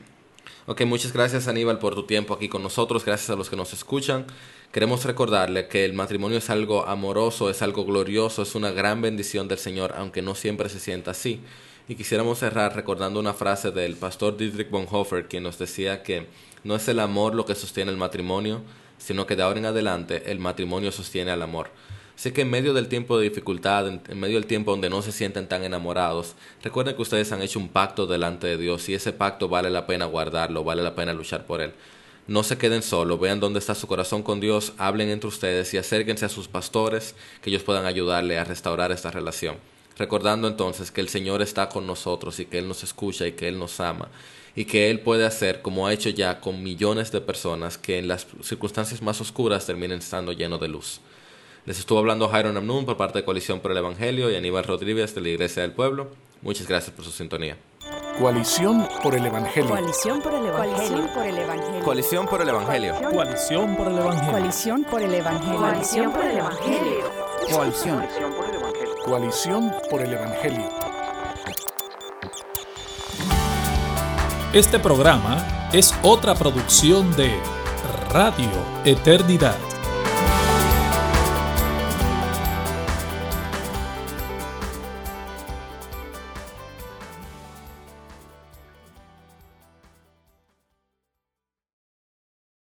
ok, 0.65 0.81
muchas 0.85 1.13
gracias 1.13 1.47
Aníbal 1.47 1.79
por 1.79 1.95
tu 1.95 2.03
tiempo 2.03 2.33
aquí 2.33 2.47
con 2.47 2.63
nosotros, 2.63 3.05
gracias 3.05 3.29
a 3.29 3.35
los 3.35 3.49
que 3.49 3.55
nos 3.55 3.73
escuchan. 3.73 4.25
Queremos 4.71 5.05
recordarle 5.05 5.67
que 5.67 5.85
el 5.85 5.93
matrimonio 5.93 6.37
es 6.37 6.49
algo 6.49 6.85
amoroso, 6.87 7.49
es 7.49 7.61
algo 7.61 7.85
glorioso, 7.85 8.41
es 8.41 8.55
una 8.55 8.71
gran 8.71 9.01
bendición 9.01 9.47
del 9.47 9.59
Señor, 9.59 9.93
aunque 9.97 10.21
no 10.21 10.33
siempre 10.35 10.69
se 10.69 10.79
sienta 10.79 11.11
así. 11.11 11.41
Y 11.87 11.95
quisiéramos 11.95 12.39
cerrar 12.39 12.75
recordando 12.75 13.19
una 13.19 13.33
frase 13.33 13.71
del 13.71 13.97
pastor 13.97 14.37
Dietrich 14.37 14.69
Bonhoeffer, 14.69 15.27
quien 15.27 15.43
nos 15.43 15.59
decía 15.59 16.01
que 16.01 16.27
no 16.63 16.75
es 16.75 16.87
el 16.87 16.99
amor 16.99 17.35
lo 17.35 17.45
que 17.45 17.55
sostiene 17.55 17.91
el 17.91 17.97
matrimonio, 17.97 18.61
sino 18.97 19.27
que 19.27 19.35
de 19.35 19.43
ahora 19.43 19.59
en 19.59 19.65
adelante 19.65 20.31
el 20.31 20.39
matrimonio 20.39 20.91
sostiene 20.91 21.31
al 21.31 21.41
amor. 21.41 21.69
Así 22.15 22.31
que 22.31 22.41
en 22.41 22.49
medio 22.49 22.73
del 22.73 22.87
tiempo 22.87 23.17
de 23.17 23.29
dificultad, 23.29 23.87
en, 23.87 24.19
medio 24.19 24.35
del 24.35 24.45
tiempo 24.45 24.71
donde 24.71 24.89
no 24.89 25.01
se 25.01 25.11
sienten 25.11 25.47
tan 25.47 25.63
enamorados, 25.63 26.35
recuerden 26.61 26.95
que 26.95 27.01
ustedes 27.01 27.31
han 27.31 27.41
hecho 27.41 27.59
un 27.59 27.69
pacto 27.69 28.05
delante 28.05 28.47
de 28.47 28.57
Dios 28.57 28.87
y 28.89 28.93
ese 28.93 29.13
pacto 29.13 29.49
vale 29.49 29.69
la 29.69 29.87
pena 29.87 30.05
guardarlo, 30.05 30.63
vale 30.63 30.83
la 30.83 30.95
pena 30.95 31.13
luchar 31.13 31.45
por 31.45 31.61
él. 31.61 31.73
No 32.27 32.43
se 32.43 32.57
queden 32.57 32.83
solos, 32.83 33.19
vean 33.19 33.39
dónde 33.39 33.59
está 33.59 33.75
su 33.75 33.87
corazón 33.87 34.23
con 34.23 34.39
Dios, 34.39 34.73
hablen 34.77 35.09
entre 35.09 35.27
ustedes 35.27 35.73
y 35.73 35.77
acérquense 35.77 36.25
a 36.25 36.29
sus 36.29 36.47
pastores, 36.47 37.15
que 37.41 37.49
ellos 37.49 37.63
puedan 37.63 37.85
ayudarle 37.85 38.37
a 38.37 38.45
restaurar 38.45 38.91
esta 38.91 39.11
relación 39.11 39.57
recordando 39.97 40.47
entonces 40.47 40.91
que 40.91 41.01
el 41.01 41.09
Señor 41.09 41.41
está 41.41 41.69
con 41.69 41.85
nosotros 41.85 42.39
y 42.39 42.45
que 42.45 42.59
Él 42.59 42.67
nos 42.67 42.83
escucha 42.83 43.27
y 43.27 43.33
que 43.33 43.47
Él 43.47 43.59
nos 43.59 43.79
ama 43.79 44.09
y 44.55 44.65
que 44.65 44.89
Él 44.89 44.99
puede 44.99 45.25
hacer 45.25 45.61
como 45.61 45.87
ha 45.87 45.93
hecho 45.93 46.09
ya 46.09 46.39
con 46.39 46.63
millones 46.63 47.11
de 47.11 47.21
personas 47.21 47.77
que 47.77 47.97
en 47.97 48.07
las 48.07 48.27
circunstancias 48.41 49.01
más 49.01 49.19
oscuras 49.21 49.65
terminen 49.65 49.99
estando 49.99 50.31
llenos 50.31 50.59
de 50.59 50.67
luz. 50.67 51.01
Les 51.65 51.79
estuvo 51.79 51.99
hablando 51.99 52.27
Jairo 52.27 52.51
Namnun 52.51 52.85
por 52.85 52.97
parte 52.97 53.19
de 53.19 53.25
Coalición 53.25 53.61
por 53.61 53.71
el 53.71 53.77
Evangelio 53.77 54.29
y 54.29 54.35
Aníbal 54.35 54.65
Rodríguez 54.65 55.15
de 55.15 55.21
la 55.21 55.29
Iglesia 55.29 55.61
del 55.61 55.71
Pueblo. 55.71 56.09
Muchas 56.41 56.67
gracias 56.67 56.93
por 56.93 57.05
su 57.05 57.11
sintonía. 57.11 57.55
Coalición 58.19 58.85
por 59.01 59.15
el 59.15 59.25
Evangelio. 59.25 59.69
Coalición 59.69 60.21
por 60.21 60.33
el 60.33 60.45
Evangelio. 60.45 61.09
Coalición 61.85 62.27
por 62.27 62.41
el 62.41 62.49
Evangelio. 62.49 62.95
Coalición 63.09 63.75
por 63.77 63.91
el 63.91 63.97
Evangelio. 63.97 64.31
Coalición 64.31 64.83
por 64.83 65.01
el 65.01 65.13
Evangelio. 65.13 65.57
Coalición 65.57 66.11
por 66.11 66.25
el 66.25 66.37
Evangelio. 66.37 67.09
Coalición. 67.49 68.05
Coalición 69.05 69.73
por 69.89 70.01
el 70.01 70.13
Evangelio. 70.13 70.69
Este 74.51 74.79
programa 74.79 75.69
es 75.71 75.95
otra 76.03 76.35
producción 76.35 77.15
de 77.15 77.39
Radio 78.11 78.51
Eternidad. 78.83 79.72